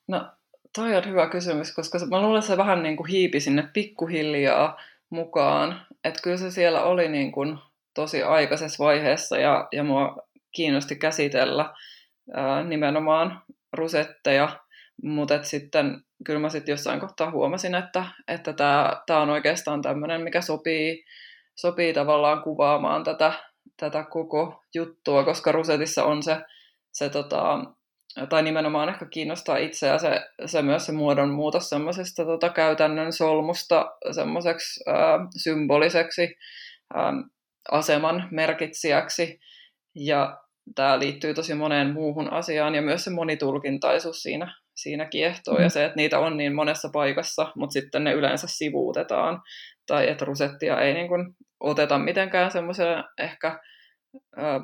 No, 0.08 0.26
toi 0.74 0.96
on 0.96 1.06
hyvä 1.06 1.28
kysymys, 1.28 1.74
koska 1.74 1.98
mä 2.10 2.22
luulen, 2.22 2.38
että 2.38 2.46
se 2.46 2.56
vähän 2.56 2.82
niin 2.82 2.96
kuin 2.96 3.10
hiipi 3.10 3.40
sinne 3.40 3.68
pikkuhiljaa 3.72 4.80
mukaan. 5.10 5.80
Että 6.04 6.22
kyllä 6.22 6.36
se 6.36 6.50
siellä 6.50 6.82
oli 6.82 7.08
niin 7.08 7.32
kuin 7.32 7.58
tosi 7.94 8.22
aikaisessa 8.22 8.84
vaiheessa 8.84 9.38
ja, 9.38 9.68
ja 9.72 9.84
mua 9.84 10.16
kiinnosti 10.52 10.96
käsitellä 10.96 11.74
ää, 12.34 12.64
nimenomaan 12.64 13.42
rusetteja, 13.72 14.48
mutta 15.02 15.42
sitten 15.42 16.02
kyllä 16.24 16.40
mä 16.40 16.48
sitten 16.48 16.72
jossain 16.72 17.00
kohtaa 17.00 17.30
huomasin, 17.30 17.74
että 17.74 18.04
että 18.28 18.52
tämä 19.06 19.20
on 19.20 19.30
oikeastaan 19.30 19.82
tämmöinen, 19.82 20.20
mikä 20.20 20.40
sopii, 20.40 21.04
sopii 21.54 21.92
tavallaan 21.92 22.42
kuvaamaan 22.42 23.04
tätä, 23.04 23.32
tätä 23.76 24.04
koko 24.10 24.64
juttua, 24.74 25.24
koska 25.24 25.52
rusetissa 25.52 26.04
on 26.04 26.22
se, 26.22 26.36
se 26.92 27.08
tota, 27.08 27.64
tai 28.28 28.42
nimenomaan 28.42 28.88
ehkä 28.88 29.06
kiinnostaa 29.06 29.56
itseä 29.56 29.98
se, 29.98 30.20
se 30.46 30.62
myös 30.62 30.86
se 30.86 30.92
muodon 30.92 31.30
muutos 31.30 31.68
semmoisesta 31.68 32.24
tota, 32.24 32.48
käytännön 32.48 33.12
solmusta 33.12 33.86
semmoiseksi 34.10 34.80
symboliseksi 35.42 36.36
ää, 36.94 37.12
aseman 37.72 38.28
merkitsijäksi. 38.30 39.38
Ja 39.94 40.38
tämä 40.74 40.98
liittyy 40.98 41.34
tosi 41.34 41.54
moneen 41.54 41.92
muuhun 41.92 42.32
asiaan 42.32 42.74
ja 42.74 42.82
myös 42.82 43.04
se 43.04 43.10
monitulkintaisuus 43.10 44.22
siinä, 44.22 44.54
siinä 44.76 45.04
kiehtoo 45.04 45.54
mm. 45.54 45.62
ja 45.62 45.70
se, 45.70 45.84
että 45.84 45.96
niitä 45.96 46.18
on 46.18 46.36
niin 46.36 46.54
monessa 46.54 46.88
paikassa, 46.92 47.52
mutta 47.56 47.72
sitten 47.72 48.04
ne 48.04 48.12
yleensä 48.12 48.46
sivuutetaan 48.50 49.42
tai 49.86 50.08
että 50.08 50.24
rusettia 50.24 50.80
ei 50.80 50.94
niin 50.94 51.08
kuin 51.08 51.34
oteta 51.60 51.98
mitenkään 51.98 52.50
semmoisena 52.50 53.04
ehkä 53.18 53.58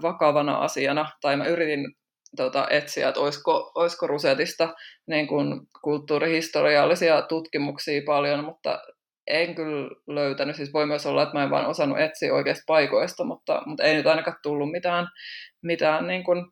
vakavana 0.03 0.57
asiana, 0.57 1.11
tai 1.21 1.37
mä 1.37 1.45
yritin 1.45 1.95
tota, 2.37 2.67
etsiä, 2.71 3.09
että 3.09 3.21
olisiko, 3.21 3.73
olisiko 3.75 4.07
Rusetista 4.07 4.75
niin 5.07 5.27
kuin 5.27 5.61
kulttuurihistoriallisia 5.83 7.23
tutkimuksia 7.23 8.03
paljon, 8.07 8.45
mutta 8.45 8.81
en 9.27 9.55
kyllä 9.55 9.91
löytänyt. 10.07 10.57
Siis 10.57 10.73
voi 10.73 10.87
myös 10.87 11.07
olla, 11.07 11.23
että 11.23 11.35
mä 11.35 11.43
en 11.43 11.51
vaan 11.51 11.67
osannut 11.67 12.01
etsiä 12.01 12.35
oikeasta 12.35 12.65
paikoista, 12.67 13.25
mutta, 13.25 13.63
mutta 13.67 13.83
ei 13.83 13.95
nyt 13.95 14.07
ainakaan 14.07 14.37
tullut 14.43 14.71
mitään, 14.71 15.07
mitään 15.63 16.07
niin 16.07 16.25
kuin 16.25 16.47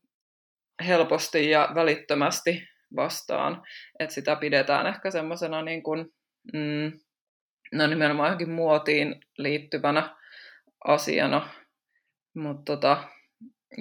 helposti 0.86 1.50
ja 1.50 1.68
välittömästi 1.74 2.62
vastaan. 2.96 3.62
Että 3.98 4.14
sitä 4.14 4.36
pidetään 4.36 4.86
ehkä 4.86 5.10
semmoisena 5.10 5.62
niin 5.62 5.82
kuin, 5.82 6.06
mm, 6.52 6.92
no 7.72 7.86
nimenomaan 7.86 8.26
johonkin 8.26 8.50
muotiin 8.50 9.14
liittyvänä 9.38 10.16
asiana. 10.84 11.48
Mutta 12.34 12.72
tota, 12.72 13.08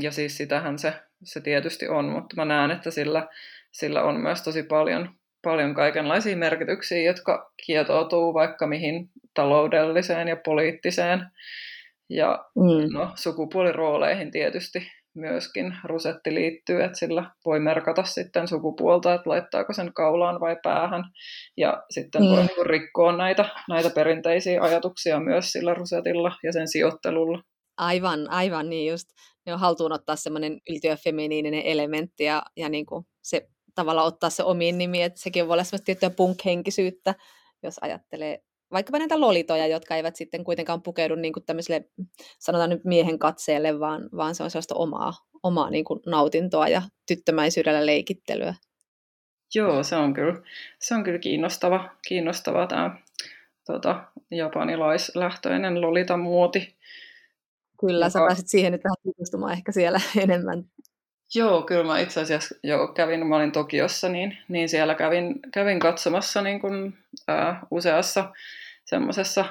ja 0.02 0.12
siis 0.12 0.38
sitähän 0.38 0.80
se 0.80 0.94
se 1.24 1.42
tietysti 1.42 1.88
on, 1.88 2.06
mutta 2.06 2.36
mä 2.36 2.46
näen, 2.46 2.72
että 2.72 2.92
sillä, 2.92 3.28
sillä 3.72 4.04
on 4.04 4.20
myös 4.20 4.42
tosi 4.42 4.64
paljon, 4.64 5.10
paljon 5.44 5.76
kaikenlaisia 5.76 6.38
merkityksiä, 6.38 7.02
jotka 7.02 7.52
kietoutuu 7.66 8.34
vaikka 8.34 8.68
mihin 8.68 9.10
taloudelliseen 9.34 10.28
ja 10.28 10.36
poliittiseen 10.46 11.26
ja 12.10 12.46
mm. 12.56 12.94
no, 12.94 13.12
sukupuolirooleihin 13.16 14.32
tietysti 14.32 14.92
myöskin 15.14 15.78
rusetti 15.84 16.34
liittyy, 16.36 16.84
että 16.84 16.98
sillä 16.98 17.32
voi 17.46 17.60
merkata 17.60 18.04
sitten 18.04 18.48
sukupuolta, 18.48 19.14
että 19.14 19.30
laittaako 19.30 19.74
sen 19.74 19.94
kaulaan 19.94 20.40
vai 20.40 20.58
päähän. 20.64 21.04
Ja 21.58 21.84
sitten 21.90 22.22
mm. 22.22 22.28
voi 22.28 22.46
niin 22.46 22.66
rikkoa 22.66 23.18
näitä, 23.18 23.46
näitä 23.70 23.90
perinteisiä 23.96 24.62
ajatuksia 24.62 25.20
myös 25.20 25.52
sillä 25.52 25.74
rusetilla 25.74 26.32
ja 26.44 26.54
sen 26.54 26.68
sijoittelulla. 26.68 27.44
Aivan, 27.78 28.30
aivan 28.30 28.70
niin 28.70 28.92
just 28.92 29.08
on 29.48 29.60
haltuun 29.60 29.92
ottaa 29.92 30.16
semmoinen 30.16 30.62
yltiöfeminiininen 30.70 31.62
elementti 31.62 32.24
ja, 32.24 32.44
ja 32.58 32.70
niin 32.70 32.86
kuin 32.86 33.06
se 33.22 33.50
tavallaan 33.76 34.08
ottaa 34.08 34.30
se 34.30 34.44
omiin 34.44 34.78
nimiin, 34.78 35.06
että 35.06 35.20
sekin 35.20 35.48
voi 35.48 35.54
olla 35.54 35.64
semmoista 35.64 35.86
tiettyä 35.86 36.10
punk-henkisyyttä, 36.10 37.16
jos 37.64 37.76
ajattelee 37.82 38.44
vaikkapa 38.72 39.00
näitä 39.00 39.20
lolitoja, 39.20 39.68
jotka 39.68 39.96
eivät 39.96 40.16
sitten 40.16 40.44
kuitenkaan 40.44 40.82
pukeudu 40.82 41.16
niin 41.16 41.34
kuin 41.34 41.46
tämmöiselle, 41.46 41.86
sanotaan 42.40 42.70
nyt 42.70 42.86
miehen 42.86 43.20
katseelle, 43.20 43.80
vaan, 43.80 44.10
vaan 44.16 44.36
se 44.36 44.44
on 44.44 44.52
sellaista 44.52 44.76
omaa, 44.76 45.14
omaa 45.44 45.70
niin 45.70 45.86
kuin 45.86 46.00
nautintoa 46.06 46.68
ja 46.68 46.82
tyttömäisyydellä 47.08 47.86
leikittelyä. 47.86 48.54
Joo, 49.56 49.84
se 49.84 49.96
on 49.96 50.14
kyllä, 50.14 50.42
se 50.80 50.96
on 50.96 51.04
kyllä 51.04 51.20
kiinnostava, 51.20 51.90
kiinnostava 52.08 52.68
tämä 52.68 52.98
tota, 53.66 54.04
japanilaislähtöinen 54.32 55.82
lolita-muoti. 55.82 56.78
Kyllä, 57.82 58.10
sä 58.10 58.20
pääsit 58.20 58.48
siihen 58.48 58.72
nyt 58.72 58.84
vähän 58.84 58.96
tutustumaan 59.04 59.54
ehkä 59.54 59.72
siellä 59.72 60.00
enemmän. 60.24 60.64
Joo, 61.36 61.62
kyllä 61.62 61.84
mä 61.84 62.00
itse 62.00 62.22
asiassa 62.22 62.56
jo 62.64 62.88
kävin, 62.88 63.28
mä 63.28 63.36
olin 63.36 63.52
Tokiossa, 63.52 64.10
niin, 64.10 64.38
niin 64.48 64.70
siellä 64.70 64.96
kävin, 64.96 65.40
kävin 65.54 65.80
katsomassa 65.80 66.42
niin 66.42 66.62
kuin, 66.62 66.98
ää, 67.28 67.62
useassa 67.72 68.32
semmoisessa 68.86 69.46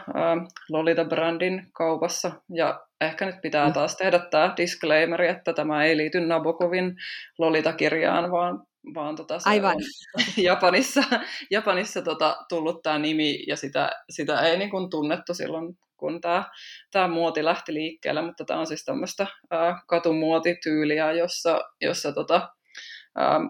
Lolita-brändin 0.70 1.66
kaupassa. 1.72 2.32
Ja 2.54 2.86
ehkä 3.00 3.26
nyt 3.26 3.40
pitää 3.42 3.66
mm. 3.66 3.72
taas 3.72 3.96
tehdä 3.96 4.18
tämä 4.18 4.54
disclaimeri, 4.56 5.28
että 5.28 5.52
tämä 5.52 5.84
ei 5.84 5.96
liity 5.96 6.20
Nabokovin 6.20 6.96
Lolita-kirjaan, 7.38 8.30
vaan, 8.30 8.62
vaan 8.94 9.16
tota 9.16 9.38
se 9.38 9.50
Aivan. 9.50 9.76
on 9.76 10.22
Japanissa, 10.44 11.02
Japanissa 11.50 12.02
tota, 12.02 12.36
tullut 12.48 12.82
tämä 12.82 12.98
nimi 12.98 13.44
ja 13.46 13.56
sitä, 13.56 13.90
sitä 14.10 14.40
ei 14.40 14.58
niin 14.58 14.70
kuin 14.70 14.90
tunnettu 14.90 15.34
silloin 15.34 15.78
kun 16.00 16.20
tämä, 16.20 16.44
tämä 16.90 17.08
muoti 17.08 17.44
lähti 17.44 17.74
liikkeelle, 17.74 18.22
mutta 18.22 18.44
tämä 18.44 18.60
on 18.60 18.66
siis 18.66 18.84
tämmöistä 18.84 19.26
katumuotityyliä, 19.86 21.12
jossa, 21.12 21.60
jossa 21.80 22.12
tota, 22.12 22.48
ää, 23.16 23.40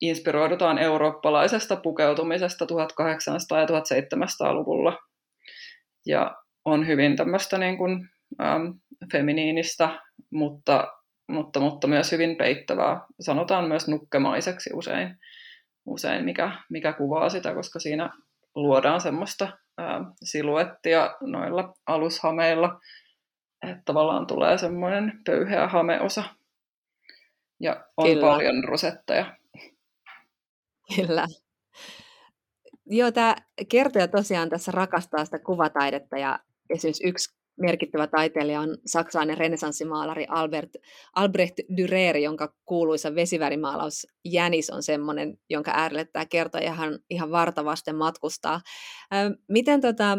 inspiroidutaan 0.00 0.78
eurooppalaisesta 0.78 1.76
pukeutumisesta 1.76 2.64
1800- 2.64 3.58
ja 3.58 3.66
1700-luvulla. 3.66 4.98
Ja 6.06 6.36
on 6.64 6.86
hyvin 6.86 7.16
tämmöistä 7.16 7.58
niin 7.58 7.78
kuin, 7.78 8.08
ähm, 8.42 8.66
feminiinistä, 9.12 9.88
mutta, 10.30 10.88
mutta, 11.28 11.60
mutta 11.60 11.86
myös 11.86 12.12
hyvin 12.12 12.36
peittävää. 12.36 13.00
Sanotaan 13.20 13.68
myös 13.68 13.88
nukkemaiseksi 13.88 14.70
usein, 14.74 15.16
usein 15.86 16.24
mikä, 16.24 16.52
mikä 16.70 16.92
kuvaa 16.92 17.28
sitä, 17.28 17.54
koska 17.54 17.78
siinä 17.78 18.10
luodaan 18.54 19.00
semmoista 19.00 19.48
ää, 19.78 20.00
siluettia 20.24 21.16
noilla 21.20 21.74
alushameilla, 21.86 22.80
että 23.62 23.82
tavallaan 23.84 24.26
tulee 24.26 24.58
semmoinen 24.58 25.20
pöyheä 25.26 25.68
hameosa. 25.68 26.24
Ja 27.60 27.86
on 27.96 28.06
Kyllä. 28.06 28.26
paljon 28.26 28.64
rosetteja. 28.64 29.36
Kyllä. 30.96 31.26
Joo, 32.86 33.12
tämä 33.12 33.36
kertoja 33.68 34.08
tosiaan 34.08 34.48
tässä 34.48 34.72
rakastaa 34.72 35.24
sitä 35.24 35.38
kuvataidetta 35.38 36.18
ja 36.18 36.38
esimerkiksi 36.70 37.08
yksi 37.08 37.37
merkittävä 37.58 38.06
taiteilija 38.06 38.60
on 38.60 38.78
saksalainen 38.86 39.38
renesanssimaalari 39.38 40.26
Albert, 40.28 40.70
Albrecht 41.14 41.60
Dürer, 41.80 42.16
jonka 42.16 42.54
kuuluisa 42.64 43.14
vesivärimaalaus 43.14 44.06
Jänis 44.24 44.70
on 44.70 44.82
semmoinen, 44.82 45.38
jonka 45.50 45.70
äärelle 45.74 46.04
tämä 46.04 46.26
kertoja 46.26 46.72
ihan, 46.72 46.98
ihan 47.10 47.30
vartavasten 47.30 47.96
matkustaa. 47.96 48.60
Miten 49.48 49.80
tota, 49.80 50.18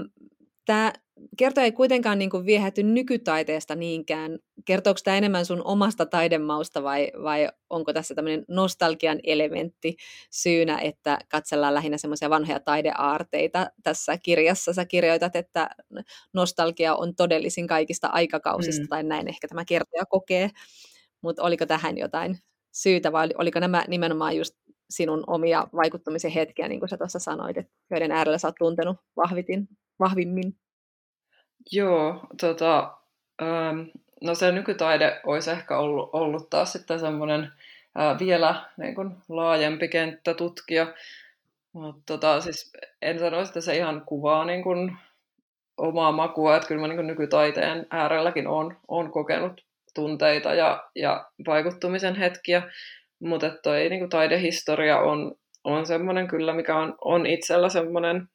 tämä 0.65 0.93
kertoja 1.37 1.65
ei 1.65 1.71
kuitenkaan 1.71 2.19
niin 2.19 2.29
kuin 2.29 2.45
viehäty 2.45 2.83
nykytaiteesta 2.83 3.75
niinkään. 3.75 4.39
Kertooko 4.65 4.99
tämä 5.03 5.17
enemmän 5.17 5.45
sun 5.45 5.61
omasta 5.65 6.05
taidemausta 6.05 6.83
vai, 6.83 7.11
vai 7.23 7.49
onko 7.69 7.93
tässä 7.93 8.15
tämmöinen 8.15 8.45
nostalgian 8.47 9.19
elementti 9.23 9.95
syynä, 10.31 10.79
että 10.79 11.19
katsellaan 11.29 11.73
lähinnä 11.73 11.97
semmoisia 11.97 12.29
vanhoja 12.29 12.59
taideaarteita 12.59 13.71
tässä 13.83 14.17
kirjassa? 14.17 14.73
Sä 14.73 14.85
kirjoitat, 14.85 15.35
että 15.35 15.69
nostalgia 16.33 16.95
on 16.95 17.15
todellisin 17.15 17.67
kaikista 17.67 18.07
aikakausista, 18.07 18.81
mm. 18.83 18.87
tai 18.87 19.03
näin 19.03 19.27
ehkä 19.27 19.47
tämä 19.47 19.65
kertoja 19.65 20.05
kokee. 20.05 20.49
Mutta 21.21 21.43
oliko 21.43 21.65
tähän 21.65 21.97
jotain 21.97 22.37
syytä 22.71 23.11
vai 23.11 23.29
oliko 23.37 23.59
nämä 23.59 23.85
nimenomaan 23.87 24.37
just 24.37 24.55
sinun 24.89 25.23
omia 25.27 25.67
vaikuttamisen 25.75 26.31
hetkiä, 26.31 26.67
niin 26.67 26.79
kuin 26.79 26.89
sä 26.89 26.97
tuossa 26.97 27.19
sanoit, 27.19 27.57
että 27.57 27.71
joiden 27.91 28.11
äärellä 28.11 28.37
sä 28.37 28.47
oot 28.47 28.55
tuntenut 28.59 28.97
vahvitin, 29.15 29.67
vahvimmin? 29.99 30.55
Joo, 31.71 32.19
tota, 32.41 32.93
ähm, 33.41 33.79
no 34.21 34.35
se 34.35 34.51
nykytaide 34.51 35.21
olisi 35.25 35.51
ehkä 35.51 35.77
ollut, 35.77 36.09
ollut 36.13 36.49
taas 36.49 36.71
sitten 36.71 36.99
semmoinen 36.99 37.51
äh, 37.99 38.19
vielä 38.19 38.65
niin 38.77 38.95
kuin 38.95 39.15
laajempi 39.29 39.87
kenttä 39.87 40.33
tutkia. 40.33 40.87
Mutta 41.73 42.01
tota, 42.05 42.41
siis 42.41 42.71
en 43.01 43.19
sanoisi, 43.19 43.49
että 43.49 43.61
se 43.61 43.77
ihan 43.77 44.03
kuvaa 44.05 44.45
niin 44.45 44.63
kuin 44.63 44.97
omaa 45.77 46.11
makua, 46.11 46.55
että 46.55 46.67
kyllä 46.67 46.81
mä 46.81 46.87
niin 46.87 47.07
nykytaiteen 47.07 47.87
äärelläkin 47.91 48.47
on, 48.47 48.77
on 48.87 49.11
kokenut 49.11 49.61
tunteita 49.93 50.53
ja, 50.53 50.83
ja 50.95 51.25
vaikuttumisen 51.47 52.15
hetkiä, 52.15 52.63
mutta 53.19 53.49
toi 53.63 53.89
niin 53.89 53.99
kuin 53.99 54.09
taidehistoria 54.09 54.99
on, 54.99 55.35
on 55.63 55.85
semmoinen 55.85 56.27
kyllä, 56.27 56.53
mikä 56.53 56.77
on, 56.77 56.95
on 57.01 57.25
itsellä 57.25 57.69
semmoinen 57.69 58.29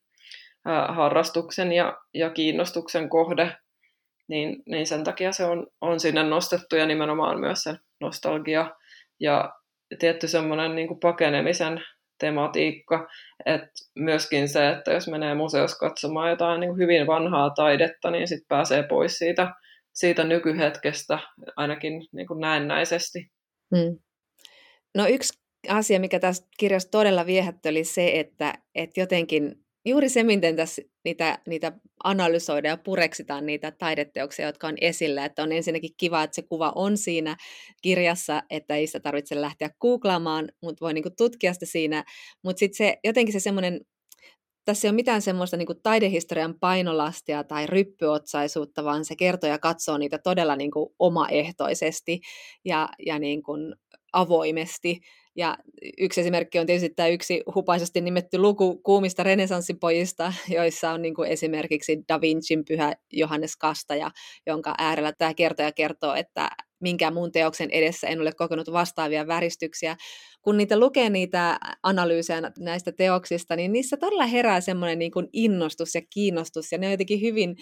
harrastuksen 0.88 1.72
ja, 1.72 1.98
ja 2.14 2.31
kiinnostuksen 2.31 3.09
kohde, 3.09 3.57
niin, 4.29 4.62
niin 4.66 4.87
sen 4.87 5.05
takia 5.05 5.33
se 5.33 5.44
on, 5.44 5.66
on 5.81 6.00
sinne 6.00 6.22
nostettu 6.22 6.77
ja 6.77 6.87
nimenomaan 6.87 7.40
myös 7.40 7.62
se 7.62 7.74
nostalgia 8.00 8.70
ja 9.20 9.53
tietty 9.98 10.29
semmoinen 10.29 10.74
niin 10.74 11.00
pakenemisen 11.00 11.81
tematiikka, 12.18 13.09
että 13.46 13.70
myöskin 13.94 14.48
se, 14.48 14.68
että 14.68 14.92
jos 14.92 15.09
menee 15.09 15.35
museossa 15.35 15.79
katsomaan 15.79 16.31
jotain 16.31 16.61
niin 16.61 16.77
hyvin 16.77 17.07
vanhaa 17.07 17.50
taidetta, 17.50 18.11
niin 18.11 18.29
sitten 18.29 18.48
pääsee 18.48 18.83
pois 18.83 19.18
siitä, 19.18 19.55
siitä 19.92 20.24
nykyhetkestä 20.24 21.18
ainakin 21.57 21.92
niin 22.12 22.27
kuin 22.27 22.40
näennäisesti. 22.40 23.31
Hmm. 23.77 23.98
No 24.94 25.07
yksi 25.07 25.38
asia, 25.68 26.00
mikä 26.00 26.20
tässä 26.20 26.46
kirjassa 26.59 26.90
todella 26.90 27.27
viehätti, 27.27 27.68
oli 27.68 27.85
se, 27.85 28.20
että, 28.20 28.55
että 28.74 29.00
jotenkin 29.00 29.63
juuri 29.84 30.08
se, 30.08 30.22
miten 30.22 30.56
tässä 30.56 30.82
niitä, 31.04 31.38
niitä 31.46 31.72
analysoidaan 32.04 32.70
ja 32.70 32.76
pureksitaan 32.76 33.46
niitä 33.46 33.70
taideteoksia, 33.70 34.46
jotka 34.46 34.66
on 34.66 34.74
esillä. 34.80 35.24
Että 35.24 35.42
on 35.42 35.52
ensinnäkin 35.52 35.90
kiva, 35.96 36.22
että 36.22 36.34
se 36.34 36.42
kuva 36.42 36.72
on 36.74 36.96
siinä 36.96 37.36
kirjassa, 37.82 38.42
että 38.50 38.76
ei 38.76 38.86
sitä 38.86 39.00
tarvitse 39.00 39.40
lähteä 39.40 39.70
googlaamaan, 39.80 40.48
mutta 40.62 40.84
voi 40.84 40.94
niinku 40.94 41.10
tutkia 41.16 41.54
sitä 41.54 41.66
siinä. 41.66 42.04
Mutta 42.44 42.58
sitten 42.58 42.76
se, 42.76 42.98
jotenkin 43.04 43.32
se 43.32 43.40
semmoinen 43.40 43.80
tässä 44.64 44.88
ei 44.88 44.90
ole 44.90 44.96
mitään 44.96 45.22
semmoista 45.22 45.56
niin 45.56 45.68
taidehistorian 45.82 46.54
painolastia 46.60 47.44
tai 47.44 47.66
ryppyotsaisuutta, 47.66 48.84
vaan 48.84 49.04
se 49.04 49.16
kertoo 49.16 49.50
ja 49.50 49.58
katsoo 49.58 49.98
niitä 49.98 50.18
todella 50.18 50.56
niin 50.56 50.70
kuin 50.70 50.94
omaehtoisesti 50.98 52.20
ja, 52.64 52.88
ja 53.06 53.18
niin 53.18 53.42
kuin 53.42 53.74
avoimesti. 54.12 55.00
Ja 55.36 55.56
yksi 55.98 56.20
esimerkki 56.20 56.58
on 56.58 56.66
tietysti 56.66 56.90
tämä 56.90 57.08
yksi 57.08 57.42
hupaisesti 57.54 58.00
nimetty 58.00 58.38
luku 58.38 58.78
kuumista 58.82 59.22
renesanssipojista, 59.22 60.32
joissa 60.56 60.90
on 60.90 61.02
niin 61.02 61.14
kuin 61.14 61.30
esimerkiksi 61.30 62.02
Da 62.08 62.20
Vincin 62.20 62.64
pyhä 62.64 62.92
Johannes 63.12 63.56
Kastaja, 63.56 64.10
jonka 64.46 64.74
äärellä 64.78 65.12
tämä 65.12 65.34
kertoja 65.34 65.72
kertoo, 65.72 66.14
että 66.14 66.50
minkään 66.84 67.14
muun 67.14 67.32
teoksen 67.32 67.70
edessä 67.70 68.06
en 68.08 68.20
ole 68.20 68.32
kokenut 68.32 68.72
vastaavia 68.72 69.26
väristyksiä. 69.26 69.96
Kun 70.42 70.56
niitä 70.56 70.78
lukee 70.78 71.10
niitä 71.10 71.58
analyysejä 71.82 72.52
näistä 72.58 72.92
teoksista, 72.92 73.56
niin 73.56 73.72
niissä 73.72 73.96
todella 73.96 74.26
herää 74.26 74.60
semmoinen 74.60 74.98
niin 74.98 75.10
kuin 75.10 75.28
innostus 75.32 75.94
ja 75.94 76.02
kiinnostus, 76.10 76.72
ja 76.72 76.78
ne 76.78 76.86
on 76.86 76.90
jotenkin 76.90 77.20
hyvin, 77.20 77.56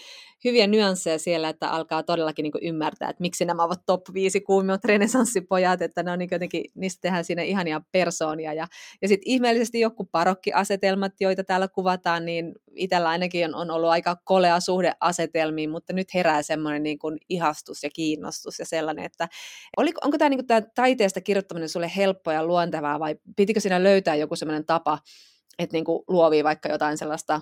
hyviä 0.45 0.67
nyansseja 0.67 1.19
siellä, 1.19 1.49
että 1.49 1.71
alkaa 1.71 2.03
todellakin 2.03 2.43
niin 2.43 2.53
kuin 2.53 2.65
ymmärtää, 2.65 3.11
että 3.11 3.21
miksi 3.21 3.45
nämä 3.45 3.65
ovat 3.65 3.81
top 3.87 4.01
5 4.15 4.41
kuumimmat 4.41 4.85
renesanssipojat, 4.85 5.83
että 5.83 6.03
ne 6.03 6.11
on 6.11 6.19
niin 6.19 6.29
jotenkin, 6.33 6.65
niistä 6.75 7.01
tehdään 7.01 7.25
siinä 7.25 7.43
ihania 7.43 7.81
persoonia, 7.93 8.53
ja, 8.53 8.67
ja 9.03 9.09
sitten 9.09 9.33
ihmeellisesti 9.33 9.81
joku 9.81 10.05
parokkiasetelmat, 10.05 11.13
joita 11.21 11.45
täällä 11.45 11.69
kuvataan, 11.69 12.25
niin 12.25 12.53
itsellä 12.75 13.09
ainakin 13.09 13.45
on, 13.47 13.55
on 13.55 13.71
ollut 13.71 13.91
aika 13.91 14.17
kolea 14.25 14.61
suhde 14.61 14.93
asetelmiin, 15.01 15.71
mutta 15.71 15.93
nyt 15.93 16.15
herää 16.15 16.43
semmoinen 16.43 16.83
niin 16.83 16.99
kuin 16.99 17.19
ihastus 17.29 17.83
ja 17.83 17.91
kiinnostus 17.95 18.59
ja 18.59 18.67
sellainen, 18.67 19.05
että 19.13 19.29
oliko, 19.77 20.01
onko 20.05 20.19
tämä, 20.19 20.29
niin 20.29 20.47
tämä 20.47 20.61
taiteesta 20.61 21.21
kirjoittaminen 21.21 21.69
sulle 21.69 21.91
helppoa 21.97 22.35
ja 22.35 22.45
luontevaa 22.45 23.01
vai 23.01 23.17
pitikö 23.37 23.61
siinä 23.61 23.83
löytää 23.83 24.15
joku 24.15 24.37
semmoinen 24.37 24.67
tapa, 24.67 24.99
että 25.59 25.75
niin 25.75 25.85
kuin 25.85 26.05
luovii 26.09 26.45
vaikka 26.45 26.69
jotain 26.69 26.99
sellaista 26.99 27.41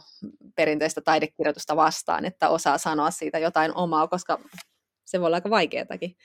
perinteistä 0.56 1.00
taidekirjoitusta 1.00 1.76
vastaan, 1.76 2.24
että 2.24 2.48
osaa 2.48 2.78
sanoa 2.78 3.10
siitä 3.10 3.38
jotain 3.38 3.74
omaa, 3.74 4.08
koska 4.08 4.38
se 5.04 5.20
voi 5.20 5.26
olla 5.26 5.36
aika 5.36 5.50
vaikeatakin. 5.50 6.16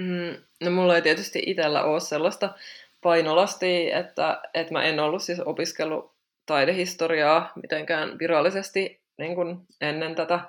Mm, 0.00 0.36
no 0.64 0.70
mulla 0.70 0.96
ei 0.96 1.02
tietysti 1.02 1.42
itsellä 1.46 1.84
ole 1.84 2.00
sellaista 2.00 2.54
painolastia, 3.02 3.98
että, 3.98 4.40
että 4.54 4.72
mä 4.72 4.82
en 4.82 5.00
ollut 5.00 5.22
siis 5.22 5.40
opiskellut 5.40 6.14
taidehistoriaa 6.46 7.52
mitenkään 7.62 8.18
virallisesti 8.18 9.02
niin 9.18 9.34
kuin 9.34 9.58
ennen 9.80 10.14
tätä 10.14 10.40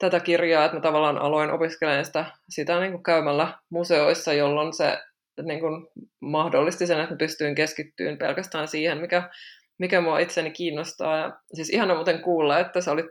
tätä 0.00 0.20
kirjaa, 0.20 0.64
että 0.64 0.76
mä 0.76 0.80
tavallaan 0.80 1.18
aloin 1.18 1.50
opiskelemaan 1.50 2.04
sitä, 2.04 2.24
sitä 2.48 2.80
niin 2.80 2.92
kuin 2.92 3.02
käymällä 3.02 3.58
museoissa, 3.70 4.32
jolloin 4.32 4.72
se 4.72 4.98
niin 5.42 5.60
kuin 5.60 5.86
mahdollisti 6.20 6.86
sen, 6.86 7.00
että 7.00 7.14
mä 7.14 7.18
pystyin 7.18 7.54
keskittymään 7.54 8.18
pelkästään 8.18 8.68
siihen, 8.68 9.00
mikä, 9.00 9.30
mikä 9.78 10.00
mua 10.00 10.18
itseni 10.18 10.50
kiinnostaa. 10.50 11.18
Ja 11.18 11.32
siis 11.54 11.70
ihana 11.70 11.94
muuten 11.94 12.22
kuulla, 12.22 12.58
että 12.58 12.80
sä 12.80 12.92
olit 12.92 13.06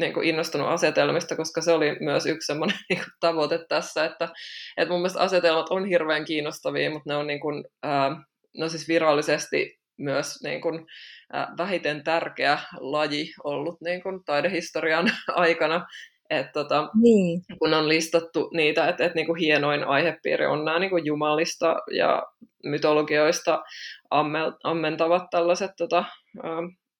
niin 0.00 0.12
kuin 0.12 0.28
innostunut 0.28 0.68
asetelmista, 0.68 1.36
koska 1.36 1.60
se 1.60 1.72
oli 1.72 1.96
myös 2.00 2.26
yksi 2.26 2.46
semmoinen 2.46 2.76
niin 2.88 2.98
kuin 2.98 3.12
tavoite 3.20 3.64
tässä, 3.68 4.04
että, 4.04 4.28
että 4.76 4.92
mun 4.92 5.00
mielestä 5.00 5.20
asetelmat 5.20 5.66
on 5.70 5.86
hirveän 5.86 6.24
kiinnostavia, 6.24 6.90
mutta 6.90 7.10
ne 7.10 7.16
on 7.16 7.26
niin 7.26 7.40
kuin, 7.40 7.64
ää, 7.82 8.10
no 8.56 8.68
siis 8.68 8.88
virallisesti 8.88 9.78
myös 9.98 10.42
niin 10.42 10.60
kuin, 10.60 10.86
ää, 11.32 11.54
vähiten 11.58 12.04
tärkeä 12.04 12.58
laji 12.80 13.32
ollut 13.44 13.80
niin 13.80 14.02
kuin 14.02 14.24
taidehistorian 14.24 15.12
aikana, 15.28 15.86
et 16.32 16.52
tota, 16.52 16.88
niin. 17.02 17.42
kun 17.58 17.74
on 17.74 17.88
listattu 17.88 18.50
niitä, 18.54 18.88
että 18.88 19.04
et 19.04 19.14
niinku 19.14 19.34
hienoin 19.34 19.84
aihepiiri 19.84 20.46
on 20.46 20.64
nämä 20.64 20.78
niinku 20.78 20.96
jumalista 20.96 21.76
ja 21.90 22.22
mytologioista 22.64 23.62
ammel, 24.10 24.52
ammentavat 24.64 25.22
tällaiset 25.30 25.70
tota, 25.76 26.04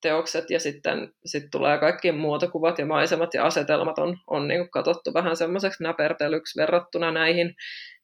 teokset, 0.03 0.51
ja 0.51 0.61
sitten 0.61 1.13
sit 1.27 1.45
tulee 1.51 1.79
kaikki 1.79 2.13
muotokuvat 2.13 2.79
ja 2.79 2.87
maisemat 2.87 3.35
ja 3.35 3.45
asetelmat 3.45 3.99
on, 3.99 4.19
on 4.27 4.49
niinku 4.49 4.69
katsottu 4.71 5.15
vähän 5.15 5.37
semmoiseksi 5.37 5.83
näpertelyksi 5.83 6.61
verrattuna 6.61 7.13
näihin, 7.13 7.55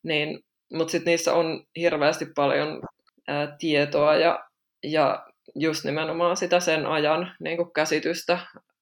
niin, 0.03 0.41
mutta 0.73 0.91
sitten 0.91 1.11
niissä 1.11 1.33
on 1.33 1.65
hirveästi 1.77 2.27
paljon 2.37 2.83
ää, 3.29 3.57
tietoa 3.59 4.17
ja, 4.17 4.45
ja 4.85 5.27
just 5.55 5.85
nimenomaan 5.85 6.37
sitä 6.37 6.61
sen 6.61 6.87
ajan 6.87 7.33
niin 7.41 7.57
kuin 7.57 7.73
käsitystä 7.73 8.39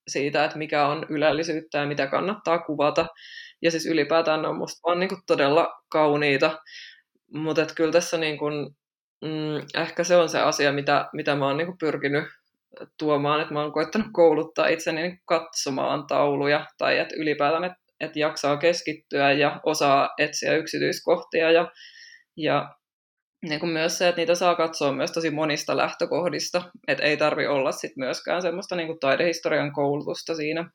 siitä, 0.09 0.45
että 0.45 0.59
mikä 0.59 0.87
on 0.87 1.07
ylellisyyttä 1.09 1.79
ja 1.79 1.87
mitä 1.87 2.07
kannattaa 2.07 2.59
kuvata. 2.59 3.07
Ja 3.63 3.71
siis 3.71 3.87
ylipäätään 3.87 4.43
ne 4.43 4.49
on 4.49 4.57
musta 4.57 4.81
vaan 4.89 5.01
niin 5.01 5.09
kuin 5.09 5.21
todella 5.27 5.83
kauniita. 5.89 6.63
Mutta 7.33 7.67
kyllä 7.75 7.93
tässä 7.93 8.19
niin 8.19 8.39
kuin, 8.39 8.77
mm, 9.23 9.81
ehkä 9.83 10.05
se 10.05 10.17
on 10.17 10.29
se 10.29 10.41
asia, 10.41 10.73
mitä, 10.73 11.09
mitä 11.13 11.35
mä 11.35 11.47
oon 11.47 11.57
niin 11.57 11.67
kuin 11.67 11.79
pyrkinyt 11.79 12.25
tuomaan, 12.99 13.41
että 13.41 13.55
mä 13.55 13.63
oon 13.63 13.73
koittanut 13.73 14.07
kouluttaa 14.13 14.67
itseni 14.69 15.03
niin 15.03 15.21
katsomaan 15.25 16.07
tauluja 16.07 16.67
tai 16.79 16.99
että 16.99 17.15
ylipäätään, 17.19 17.65
että, 17.65 17.79
että 18.01 18.19
jaksaa 18.19 18.57
keskittyä 18.57 19.33
ja 19.33 19.61
osaa 19.65 20.09
etsiä 20.19 20.57
yksityiskohtia 20.57 21.51
ja, 21.51 21.73
ja 22.37 22.75
niin 23.43 23.61
kuin 23.61 23.71
myös 23.71 23.99
se, 23.99 24.09
että 24.09 24.21
niitä 24.21 24.35
saa 24.35 24.55
katsoa 24.55 24.93
myös 24.93 25.13
tosi 25.13 25.31
monista 25.31 25.77
lähtökohdista, 25.77 26.63
että 26.89 27.05
ei 27.05 27.17
tarvi 27.17 27.47
olla 27.47 27.73
sit 27.73 27.97
myöskään 27.97 28.43
semmoista 28.43 28.77
niin 28.77 28.87
kuin 28.87 28.99
taidehistorian 29.01 29.73
koulutusta 29.73 30.35
siinä. 30.35 30.71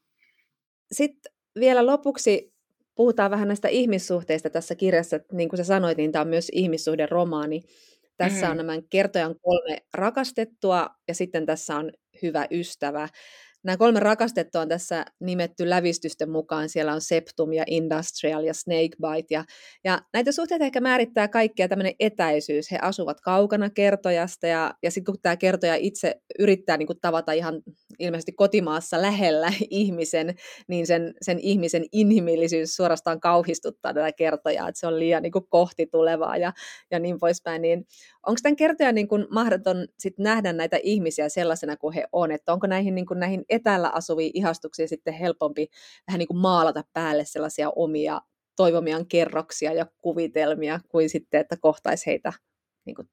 Sitten 0.91 1.33
vielä 1.59 1.85
lopuksi 1.85 2.53
puhutaan 2.95 3.31
vähän 3.31 3.47
näistä 3.47 3.67
ihmissuhteista 3.67 4.49
tässä 4.49 4.75
kirjassa. 4.75 5.19
Niin 5.31 5.49
kuin 5.49 5.57
sä 5.57 5.63
sanoit, 5.63 5.97
niin 5.97 6.11
tämä 6.11 6.21
on 6.21 6.27
myös 6.27 6.49
ihmissuhderomaani. 6.53 7.61
Tässä 8.17 8.45
mm. 8.45 8.51
on 8.51 8.57
nämä 8.57 8.73
kertojan 8.89 9.35
kolme 9.41 9.77
rakastettua 9.93 10.89
ja 11.07 11.15
sitten 11.15 11.45
tässä 11.45 11.75
on 11.75 11.91
hyvä 12.21 12.47
ystävä. 12.51 13.07
Nämä 13.63 13.77
kolme 13.77 13.99
rakastettua 13.99 14.61
on 14.61 14.67
tässä 14.69 15.05
nimetty 15.19 15.69
lävistysten 15.69 16.29
mukaan. 16.29 16.69
Siellä 16.69 16.93
on 16.93 17.01
Septum 17.01 17.53
ja 17.53 17.63
Industrial 17.67 18.43
ja 18.43 18.53
Snakebite. 18.53 19.27
Ja, 19.29 19.45
ja 19.83 20.01
näitä 20.13 20.31
suhteita 20.31 20.65
ehkä 20.65 20.81
määrittää 20.81 21.27
kaikkia 21.27 21.67
tämmöinen 21.67 21.93
etäisyys. 21.99 22.71
He 22.71 22.79
asuvat 22.81 23.21
kaukana 23.21 23.69
kertojasta 23.69 24.47
ja, 24.47 24.73
ja 24.83 24.91
sitten 24.91 25.13
kun 25.13 25.21
tämä 25.21 25.37
kertoja 25.37 25.75
itse 25.75 26.21
yrittää 26.39 26.77
niin 26.77 26.87
kuin 26.87 26.99
tavata 27.01 27.31
ihan 27.31 27.61
ilmeisesti 28.01 28.31
kotimaassa 28.31 29.01
lähellä 29.01 29.53
ihmisen, 29.69 30.35
niin 30.67 30.87
sen, 30.87 31.13
sen 31.21 31.39
ihmisen 31.39 31.85
inhimillisyys 31.91 32.75
suorastaan 32.75 33.19
kauhistuttaa 33.19 33.93
tätä 33.93 34.11
kertojaa, 34.11 34.69
että 34.69 34.79
se 34.79 34.87
on 34.87 34.99
liian 34.99 35.23
niin 35.23 35.31
kuin 35.31 35.47
kohti 35.49 35.87
tulevaa 35.87 36.37
ja, 36.37 36.53
ja 36.91 36.99
niin 36.99 37.19
poispäin. 37.19 37.61
Niin 37.61 37.85
onko 38.27 38.39
tämän 38.43 38.55
kertojan 38.55 38.95
niin 38.95 39.07
kuin 39.07 39.27
mahdoton 39.29 39.87
sit 39.99 40.17
nähdä 40.17 40.53
näitä 40.53 40.79
ihmisiä 40.83 41.29
sellaisena 41.29 41.77
kuin 41.77 41.93
he 41.93 42.07
on, 42.11 42.31
että 42.31 42.53
onko 42.53 42.67
näihin, 42.67 42.95
niin 42.95 43.05
kuin 43.05 43.19
näihin 43.19 43.45
etäällä 43.49 43.89
asuvia 43.89 44.31
ihastuksia 44.33 44.87
sitten 44.87 45.13
helpompi 45.13 45.67
vähän 46.07 46.19
niin 46.19 46.27
kuin 46.27 46.37
maalata 46.37 46.83
päälle 46.93 47.25
sellaisia 47.25 47.69
omia 47.75 48.21
toivomiaan 48.55 49.05
kerroksia 49.07 49.73
ja 49.73 49.85
kuvitelmia 50.01 50.79
kuin 50.89 51.09
sitten, 51.09 51.41
että 51.41 51.57
kohtaisi 51.57 52.05
heitä 52.05 52.33
niin 52.85 52.95
kuin 52.95 53.07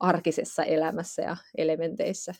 arkisessa 0.00 0.64
elämässä 0.64 1.22
ja 1.22 1.36
elementeissä. 1.58 2.34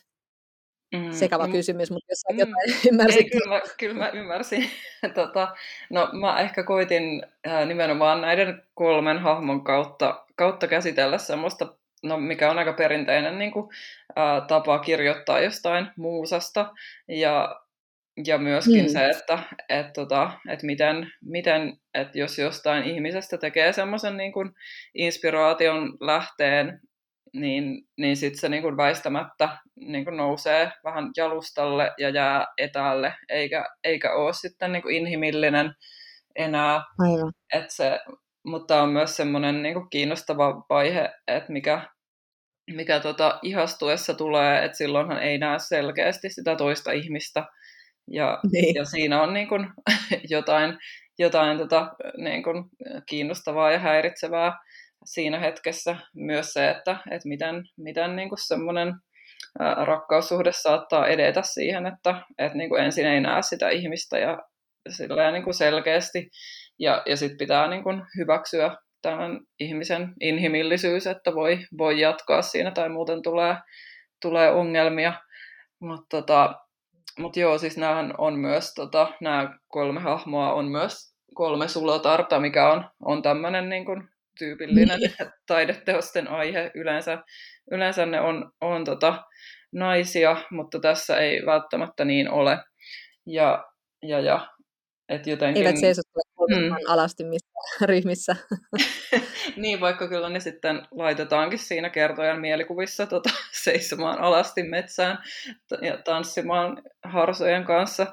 Mm, 0.95 1.11
Sekava 1.11 1.47
mm, 1.47 1.51
kysymys, 1.51 1.91
mutta 1.91 2.11
jos 2.11 2.23
mm, 2.31 2.39
jotain 2.39 2.79
ymmärsit. 2.91 3.21
Ei, 3.21 3.29
kyllä, 3.29 3.55
mä, 3.55 3.61
kyllä 3.77 3.93
mä 3.93 4.09
ymmärsin. 4.09 4.69
tota, 5.15 5.55
no, 5.89 6.09
mä 6.13 6.39
ehkä 6.39 6.63
koitin 6.63 7.25
äh, 7.47 7.67
nimenomaan 7.67 8.21
näiden 8.21 8.63
kolmen 8.73 9.19
hahmon 9.19 9.63
kautta, 9.63 10.25
kautta 10.35 10.67
käsitellä 10.67 11.17
semmoista, 11.17 11.73
no, 12.03 12.17
mikä 12.17 12.51
on 12.51 12.59
aika 12.59 12.73
perinteinen 12.73 13.37
niin 13.39 13.51
kuin, 13.51 13.69
äh, 14.17 14.47
tapa 14.47 14.79
kirjoittaa 14.79 15.39
jostain 15.39 15.87
muusasta. 15.97 16.73
Ja, 17.07 17.61
ja 18.25 18.37
myöskin 18.37 18.85
mm. 18.85 18.89
se, 18.89 19.09
että 19.09 19.39
et, 19.69 19.93
tota, 19.93 20.31
et 20.49 20.63
miten, 20.63 21.11
miten 21.21 21.77
et 21.93 22.15
jos 22.15 22.39
jostain 22.39 22.83
ihmisestä 22.83 23.37
tekee 23.37 23.73
semmoisen 23.73 24.17
niin 24.17 24.33
inspiraation 24.93 25.97
lähteen, 26.01 26.81
niin, 27.33 27.87
niin 27.97 28.17
sitten 28.17 28.39
se 28.39 28.49
niin 28.49 28.63
kuin 28.63 28.77
väistämättä 28.77 29.49
niin 29.75 30.05
kuin 30.05 30.17
nousee 30.17 30.71
vähän 30.83 31.09
jalustalle 31.17 31.91
ja 31.97 32.09
jää 32.09 32.45
etäälle, 32.57 33.13
eikä, 33.29 33.65
eikä 33.83 34.13
ole 34.13 34.33
sitten 34.33 34.71
niin 34.71 34.81
kuin 34.81 34.95
inhimillinen 34.95 35.73
enää. 36.35 36.81
Aivan. 36.99 37.33
Et 37.53 37.65
se, 37.69 37.99
mutta 38.45 38.81
on 38.81 38.89
myös 38.89 39.15
semmoinen 39.15 39.63
niin 39.63 39.73
kuin 39.73 39.89
kiinnostava 39.89 40.65
vaihe, 40.69 41.09
että 41.27 41.53
mikä, 41.53 41.81
mikä 42.75 42.99
tota 42.99 43.39
ihastuessa 43.41 44.13
tulee, 44.13 44.65
että 44.65 44.77
silloinhan 44.77 45.23
ei 45.23 45.37
näe 45.37 45.59
selkeästi 45.59 46.29
sitä 46.29 46.55
toista 46.55 46.91
ihmistä, 46.91 47.45
ja, 48.11 48.39
niin. 48.51 48.75
ja 48.75 48.85
siinä 48.85 49.21
on 49.21 49.33
niin 49.33 49.47
kuin 49.47 49.69
jotain, 50.29 50.77
jotain 51.19 51.57
tota, 51.57 51.95
niin 52.17 52.43
kuin 52.43 52.63
kiinnostavaa 53.05 53.71
ja 53.71 53.79
häiritsevää 53.79 54.53
siinä 55.05 55.39
hetkessä 55.39 55.95
myös 56.15 56.53
se, 56.53 56.69
että, 56.69 56.97
että 57.11 57.27
miten, 57.27 57.63
miten 57.77 58.15
niin 58.15 58.29
kuin 58.29 58.47
semmoinen 58.47 58.93
rakkaussuhde 59.85 60.51
saattaa 60.51 61.07
edetä 61.07 61.41
siihen, 61.41 61.85
että, 61.85 62.15
että 62.37 62.57
niin 62.57 62.69
kuin 62.69 62.83
ensin 62.83 63.05
ei 63.05 63.21
näe 63.21 63.41
sitä 63.41 63.69
ihmistä 63.69 64.17
ja 64.19 64.37
silleen 64.89 65.33
niin 65.33 65.43
kuin 65.43 65.53
selkeästi 65.53 66.29
ja, 66.79 67.03
ja 67.05 67.17
sitten 67.17 67.37
pitää 67.37 67.67
niin 67.67 67.83
kuin 67.83 68.03
hyväksyä 68.17 68.75
tämän 69.01 69.39
ihmisen 69.59 70.13
inhimillisyys, 70.19 71.07
että 71.07 71.33
voi, 71.35 71.59
voi 71.77 71.99
jatkaa 71.99 72.41
siinä 72.41 72.71
tai 72.71 72.89
muuten 72.89 73.21
tulee, 73.21 73.55
tulee 74.21 74.51
ongelmia. 74.51 75.13
Mutta 75.79 76.05
tota, 76.09 76.55
mut 77.19 77.37
joo, 77.37 77.57
siis 77.57 77.75
on 78.17 78.39
myös, 78.39 78.73
tota, 78.73 79.13
nämä 79.21 79.57
kolme 79.67 79.99
hahmoa 79.99 80.53
on 80.53 80.65
myös 80.65 81.13
kolme 81.33 81.67
sulotarta, 81.67 82.39
mikä 82.39 82.71
on, 82.71 82.89
on 83.05 83.21
tämmöinen 83.21 83.69
niin 83.69 83.85
kuin 83.85 84.09
tyypillinen 84.39 84.99
niin. 84.99 85.13
taideteosten 85.47 86.27
aihe. 86.27 86.71
Yleensä, 86.75 87.23
yleensä 87.71 88.05
ne 88.05 88.21
on, 88.21 88.51
on 88.61 88.85
tota, 88.85 89.23
naisia, 89.71 90.37
mutta 90.51 90.79
tässä 90.79 91.17
ei 91.17 91.45
välttämättä 91.45 92.05
niin 92.05 92.29
ole. 92.29 92.57
Ja, 93.25 93.65
ja, 94.03 94.19
ja 94.19 94.47
et 95.09 95.27
jotenkin... 95.27 95.65
Eivät 95.65 95.79
seisottele 95.79 96.59
mm. 96.59 96.75
alasti 96.87 97.23
missään 97.23 97.89
ryhmissä. 97.89 98.35
niin, 99.57 99.79
vaikka 99.79 100.07
kyllä 100.07 100.29
ne 100.29 100.39
sitten 100.39 100.87
laitetaankin 100.91 101.59
siinä 101.59 101.89
kertojan 101.89 102.41
mielikuvissa 102.41 103.07
tota, 103.07 103.29
seisomaan 103.63 104.19
alasti 104.19 104.63
metsään 104.63 105.17
ja 105.81 105.97
tanssimaan 105.97 106.81
harsojen 107.03 107.63
kanssa. 107.63 108.07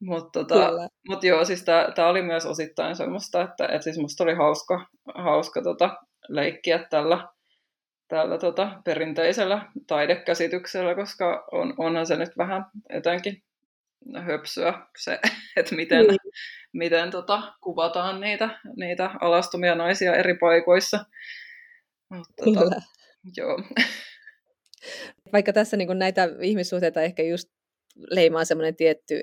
Mutta 0.00 0.44
tota, 0.44 0.70
mut 1.08 1.24
joo, 1.24 1.44
siis 1.44 1.64
tämä 1.94 2.08
oli 2.08 2.22
myös 2.22 2.46
osittain 2.46 2.96
semmoista, 2.96 3.42
että 3.42 3.66
et 3.66 3.82
siis 3.82 3.98
musta 3.98 4.24
oli 4.24 4.34
hauska, 4.34 4.86
hauska 5.14 5.62
tota, 5.62 5.96
leikkiä 6.28 6.78
tällä, 6.90 7.28
tällä 8.08 8.38
tota, 8.38 8.80
perinteisellä 8.84 9.64
taidekäsityksellä, 9.86 10.94
koska 10.94 11.44
on, 11.52 11.74
onhan 11.78 12.06
se 12.06 12.16
nyt 12.16 12.38
vähän 12.38 12.66
jotenkin 12.94 13.42
höpsyä 14.26 14.86
se, 14.98 15.18
että 15.56 15.74
miten, 15.74 16.06
mm. 16.06 16.16
miten 16.72 17.10
tota, 17.10 17.54
kuvataan 17.60 18.20
niitä, 18.20 18.60
niitä 18.76 19.10
alastumia 19.20 19.74
naisia 19.74 20.16
eri 20.16 20.34
paikoissa. 20.34 21.04
Mutta, 22.10 22.44
tota, 22.54 22.82
joo. 23.36 23.62
Vaikka 25.32 25.52
tässä 25.52 25.76
niin 25.76 25.98
näitä 25.98 26.28
ihmissuhteita 26.42 27.02
ehkä 27.02 27.22
just 27.22 27.48
leimaa 28.10 28.44
semmoinen 28.44 28.76
tietty 28.76 29.20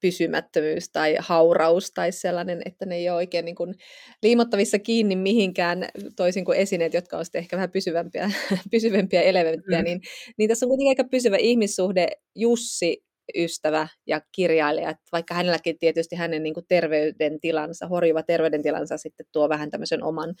pysymättömyys 0.00 0.88
tai 0.88 1.16
hauraus 1.18 1.90
tai 1.90 2.12
sellainen, 2.12 2.62
että 2.64 2.86
ne 2.86 2.96
ei 2.96 3.08
ole 3.08 3.16
oikein 3.16 3.44
niin 3.44 3.54
kuin 3.54 3.74
liimottavissa 4.22 4.78
kiinni 4.78 5.16
mihinkään, 5.16 5.88
toisin 6.16 6.44
kuin 6.44 6.58
esineet, 6.58 6.94
jotka 6.94 7.16
ovat 7.16 7.34
ehkä 7.34 7.56
vähän 7.56 7.70
pysyvämpiä, 7.70 8.30
pysyvämpiä 8.70 9.22
elementtejä, 9.22 9.78
mm. 9.78 9.84
niin, 9.84 10.00
niin 10.38 10.48
tässä 10.48 10.66
on 10.66 10.68
kuitenkin 10.68 10.90
aika 10.90 11.10
pysyvä 11.10 11.36
ihmissuhde 11.36 12.08
Jussi 12.34 13.05
ystävä 13.34 13.88
ja 14.06 14.20
kirjailija, 14.32 14.90
että 14.90 15.04
vaikka 15.12 15.34
hänelläkin 15.34 15.78
tietysti 15.78 16.16
hänen 16.16 16.42
niin 16.42 16.54
kuin 16.54 16.66
terveydentilansa, 16.68 17.86
horjuva 17.86 18.22
terveydentilansa 18.22 18.96
sitten 18.96 19.26
tuo 19.32 19.48
vähän 19.48 19.70
tämmöisen 19.70 20.02
oman, 20.02 20.34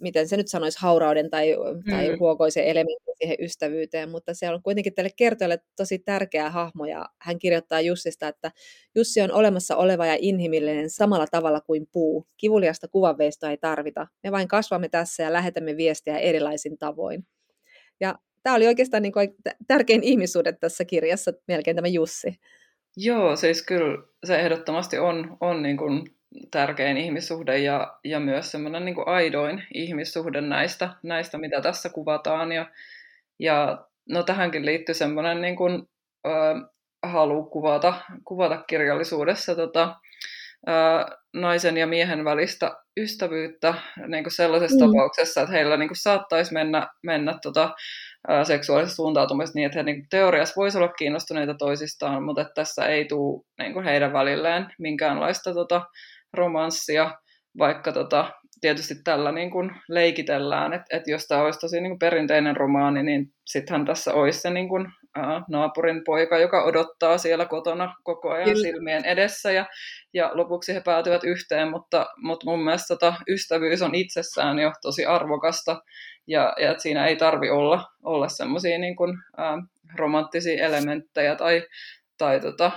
miten 0.00 0.28
se 0.28 0.36
nyt 0.36 0.48
sanoisi, 0.48 0.78
haurauden 0.80 1.30
tai, 1.30 1.56
mm. 1.56 1.90
tai 1.90 2.16
huokoisen 2.16 2.64
elementin 2.64 3.14
siihen 3.18 3.36
ystävyyteen, 3.40 4.10
mutta 4.10 4.34
se 4.34 4.50
on 4.50 4.62
kuitenkin 4.62 4.94
tälle 4.94 5.10
kertojalle 5.16 5.58
tosi 5.76 5.98
tärkeä 5.98 6.50
hahmo 6.50 6.84
ja 6.86 7.08
hän 7.20 7.38
kirjoittaa 7.38 7.80
Jussista, 7.80 8.28
että 8.28 8.50
Jussi 8.94 9.20
on 9.20 9.32
olemassa 9.32 9.76
oleva 9.76 10.06
ja 10.06 10.16
inhimillinen 10.20 10.90
samalla 10.90 11.26
tavalla 11.30 11.60
kuin 11.60 11.86
puu. 11.92 12.26
Kivuliasta 12.36 12.88
kuvanveistoa 12.88 13.50
ei 13.50 13.56
tarvita. 13.56 14.06
Me 14.22 14.32
vain 14.32 14.48
kasvamme 14.48 14.88
tässä 14.88 15.22
ja 15.22 15.32
lähetämme 15.32 15.76
viestiä 15.76 16.18
erilaisin 16.18 16.78
tavoin. 16.78 17.26
Ja 18.00 18.18
tämä 18.44 18.56
oli 18.56 18.66
oikeastaan 18.66 19.02
niin 19.02 19.12
kuin 19.12 19.34
tärkein 19.68 20.02
ihmissuhde 20.02 20.52
tässä 20.52 20.84
kirjassa, 20.84 21.32
melkein 21.48 21.76
tämä 21.76 21.88
Jussi. 21.88 22.40
Joo, 22.96 23.36
siis 23.36 23.66
kyllä 23.66 23.98
se 24.24 24.40
ehdottomasti 24.40 24.98
on, 24.98 25.36
on 25.40 25.62
niin 25.62 25.76
kuin 25.76 26.02
tärkein 26.50 26.96
ihmissuhde 26.96 27.58
ja, 27.58 27.98
ja 28.04 28.20
myös 28.20 28.50
semmoinen 28.50 28.84
niin 28.84 28.94
kuin 28.94 29.08
aidoin 29.08 29.62
ihmissuhde 29.74 30.40
näistä, 30.40 30.90
näistä, 31.02 31.38
mitä 31.38 31.60
tässä 31.60 31.88
kuvataan. 31.88 32.52
Ja, 32.52 32.70
ja 33.38 33.86
no 34.10 34.22
tähänkin 34.22 34.66
liittyy 34.66 34.94
semmoinen 34.94 35.40
niin 35.40 35.56
kuin, 35.56 35.82
ö, 36.26 36.30
halu 37.02 37.44
kuvata, 37.44 37.94
kuvata 38.24 38.64
kirjallisuudessa 38.66 39.54
tota, 39.54 39.94
ö, 40.68 40.72
naisen 41.32 41.76
ja 41.76 41.86
miehen 41.86 42.24
välistä 42.24 42.76
ystävyyttä 42.96 43.74
niin 44.06 44.24
kuin 44.24 44.32
sellaisessa 44.32 44.86
mm. 44.86 44.92
tapauksessa, 44.92 45.40
että 45.40 45.52
heillä 45.52 45.76
niin 45.76 45.88
kuin 45.88 45.96
saattaisi 45.96 46.52
mennä, 46.52 46.88
mennä 47.02 47.38
tota, 47.42 47.74
seksuaalisesta 48.44 48.96
suuntautumisesta 48.96 49.58
niin, 49.58 49.66
että 49.66 49.78
he 49.78 49.82
niin 49.82 50.06
teoriassa 50.10 50.54
voisi 50.56 50.78
olla 50.78 50.88
kiinnostuneita 50.88 51.54
toisistaan, 51.54 52.22
mutta 52.22 52.42
että 52.42 52.54
tässä 52.54 52.86
ei 52.86 53.04
tule 53.04 53.42
niin 53.58 53.72
kuin 53.72 53.84
heidän 53.84 54.12
välilleen 54.12 54.66
minkäänlaista 54.78 55.54
tota, 55.54 55.82
romanssia, 56.32 57.10
vaikka 57.58 57.92
tota, 57.92 58.32
tietysti 58.64 58.94
tällä 59.04 59.32
niin 59.32 59.50
kuin 59.50 59.70
leikitellään, 59.88 60.72
että, 60.72 60.96
että 60.96 61.10
jos 61.10 61.26
tämä 61.26 61.42
olisi 61.42 61.58
tosi 61.58 61.80
niin 61.80 61.90
kuin 61.90 61.98
perinteinen 61.98 62.56
romaani, 62.56 63.02
niin 63.02 63.32
sittenhän 63.44 63.86
tässä 63.86 64.14
olisi 64.14 64.40
se 64.40 64.50
niin 64.50 64.68
kuin, 64.68 64.86
ää, 65.14 65.42
naapurin 65.48 66.04
poika, 66.04 66.38
joka 66.38 66.64
odottaa 66.64 67.18
siellä 67.18 67.46
kotona 67.46 67.94
koko 68.02 68.30
ajan 68.30 68.44
Kyllä. 68.44 68.62
silmien 68.62 69.04
edessä, 69.04 69.52
ja, 69.52 69.66
ja 70.14 70.30
lopuksi 70.34 70.74
he 70.74 70.80
päätyvät 70.80 71.24
yhteen, 71.24 71.70
mutta, 71.70 72.06
mutta 72.16 72.46
mun 72.46 72.64
mielestä 72.64 72.94
tota, 72.94 73.14
ystävyys 73.28 73.82
on 73.82 73.94
itsessään 73.94 74.58
jo 74.58 74.72
tosi 74.82 75.04
arvokasta, 75.06 75.82
ja, 76.26 76.52
ja 76.60 76.70
että 76.70 76.82
siinä 76.82 77.06
ei 77.06 77.16
tarvi 77.16 77.50
olla, 77.50 77.84
olla 78.02 78.28
semmoisia 78.28 78.78
niin 78.78 78.96
kuin, 78.96 79.18
ää, 79.36 79.58
romanttisia 79.96 80.64
elementtejä 80.64 81.36
tai, 81.36 81.62
tai 82.18 82.40
tota, 82.40 82.70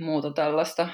muuta 0.00 0.30
tällaista. 0.30 0.88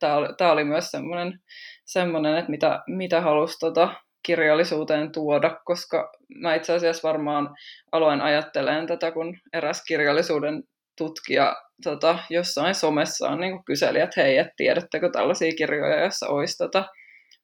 Tämä 0.00 0.14
oli, 0.14 0.28
tämä 0.38 0.52
oli 0.52 0.64
myös 0.64 0.90
semmoinen, 0.90 1.38
semmoinen 1.84 2.36
että 2.36 2.50
mitä, 2.50 2.82
mitä 2.86 3.20
halusi 3.20 3.58
tota 3.60 3.94
kirjallisuuteen 4.22 5.12
tuoda, 5.12 5.60
koska 5.64 6.12
mä 6.34 6.54
itse 6.54 6.72
asiassa 6.72 7.08
varmaan 7.08 7.48
aloin 7.92 8.20
ajattelemaan 8.20 8.86
tätä, 8.86 9.10
kun 9.10 9.38
eräs 9.52 9.84
kirjallisuuden 9.88 10.62
tutkija 10.98 11.56
tota, 11.84 12.18
jossain 12.30 12.74
somessaan 12.74 13.40
niin 13.40 13.64
kyseli, 13.64 14.00
että 14.00 14.22
hei, 14.22 14.38
et 14.38 14.48
tiedättekö 14.56 15.10
tällaisia 15.10 15.52
kirjoja, 15.58 16.00
joissa 16.00 16.28
olisi 16.28 16.58
tota, 16.58 16.84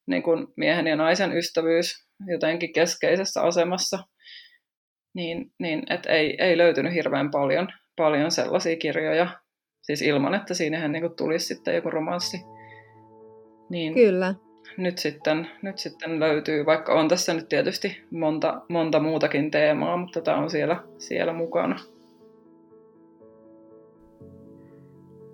niin 0.07 0.23
kuin 0.23 0.47
miehen 0.57 0.87
ja 0.87 0.97
naisen 0.97 1.37
ystävyys 1.37 2.07
jotenkin 2.27 2.73
keskeisessä 2.73 3.43
asemassa, 3.43 3.99
niin, 5.15 5.53
niin 5.59 5.93
et 5.93 6.07
ei, 6.07 6.37
ei 6.39 6.59
löytynyt 6.59 6.95
hirveän 6.95 7.31
paljon, 7.31 7.69
paljon 7.97 8.31
sellaisia 8.31 8.77
kirjoja, 8.77 9.41
Siis 9.87 10.03
ilman, 10.03 10.35
että 10.35 10.55
siinähän 10.55 10.93
niin 10.93 11.17
tulisi 11.17 11.47
sitten 11.47 11.75
joku 11.75 11.91
romanssi. 11.91 12.41
Niin 13.69 13.95
Kyllä. 13.95 14.35
Nyt 14.77 14.99
sitten, 14.99 15.51
nyt 15.63 15.79
sitten 15.79 16.21
löytyy, 16.21 16.67
vaikka 16.67 16.95
on 16.95 17.09
tässä 17.09 17.35
nyt 17.35 17.49
tietysti 17.49 18.03
monta, 18.11 18.63
monta 18.69 19.01
muutakin 19.01 19.51
teemaa, 19.51 19.97
mutta 19.97 20.21
tämä 20.21 20.37
on 20.37 20.51
siellä, 20.51 20.83
siellä 20.99 21.33
mukana. 21.33 21.81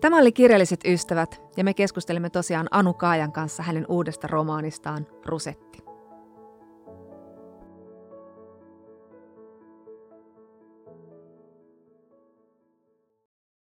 Tämä 0.00 0.18
oli 0.18 0.32
Kirjalliset 0.32 0.80
ystävät, 0.84 1.42
ja 1.56 1.64
me 1.64 1.74
keskustelimme 1.74 2.30
tosiaan 2.30 2.68
Anu 2.70 2.94
Kaajan 2.94 3.32
kanssa 3.32 3.62
hänen 3.62 3.86
uudesta 3.88 4.26
romaanistaan 4.26 5.06
Rusetti. 5.26 5.81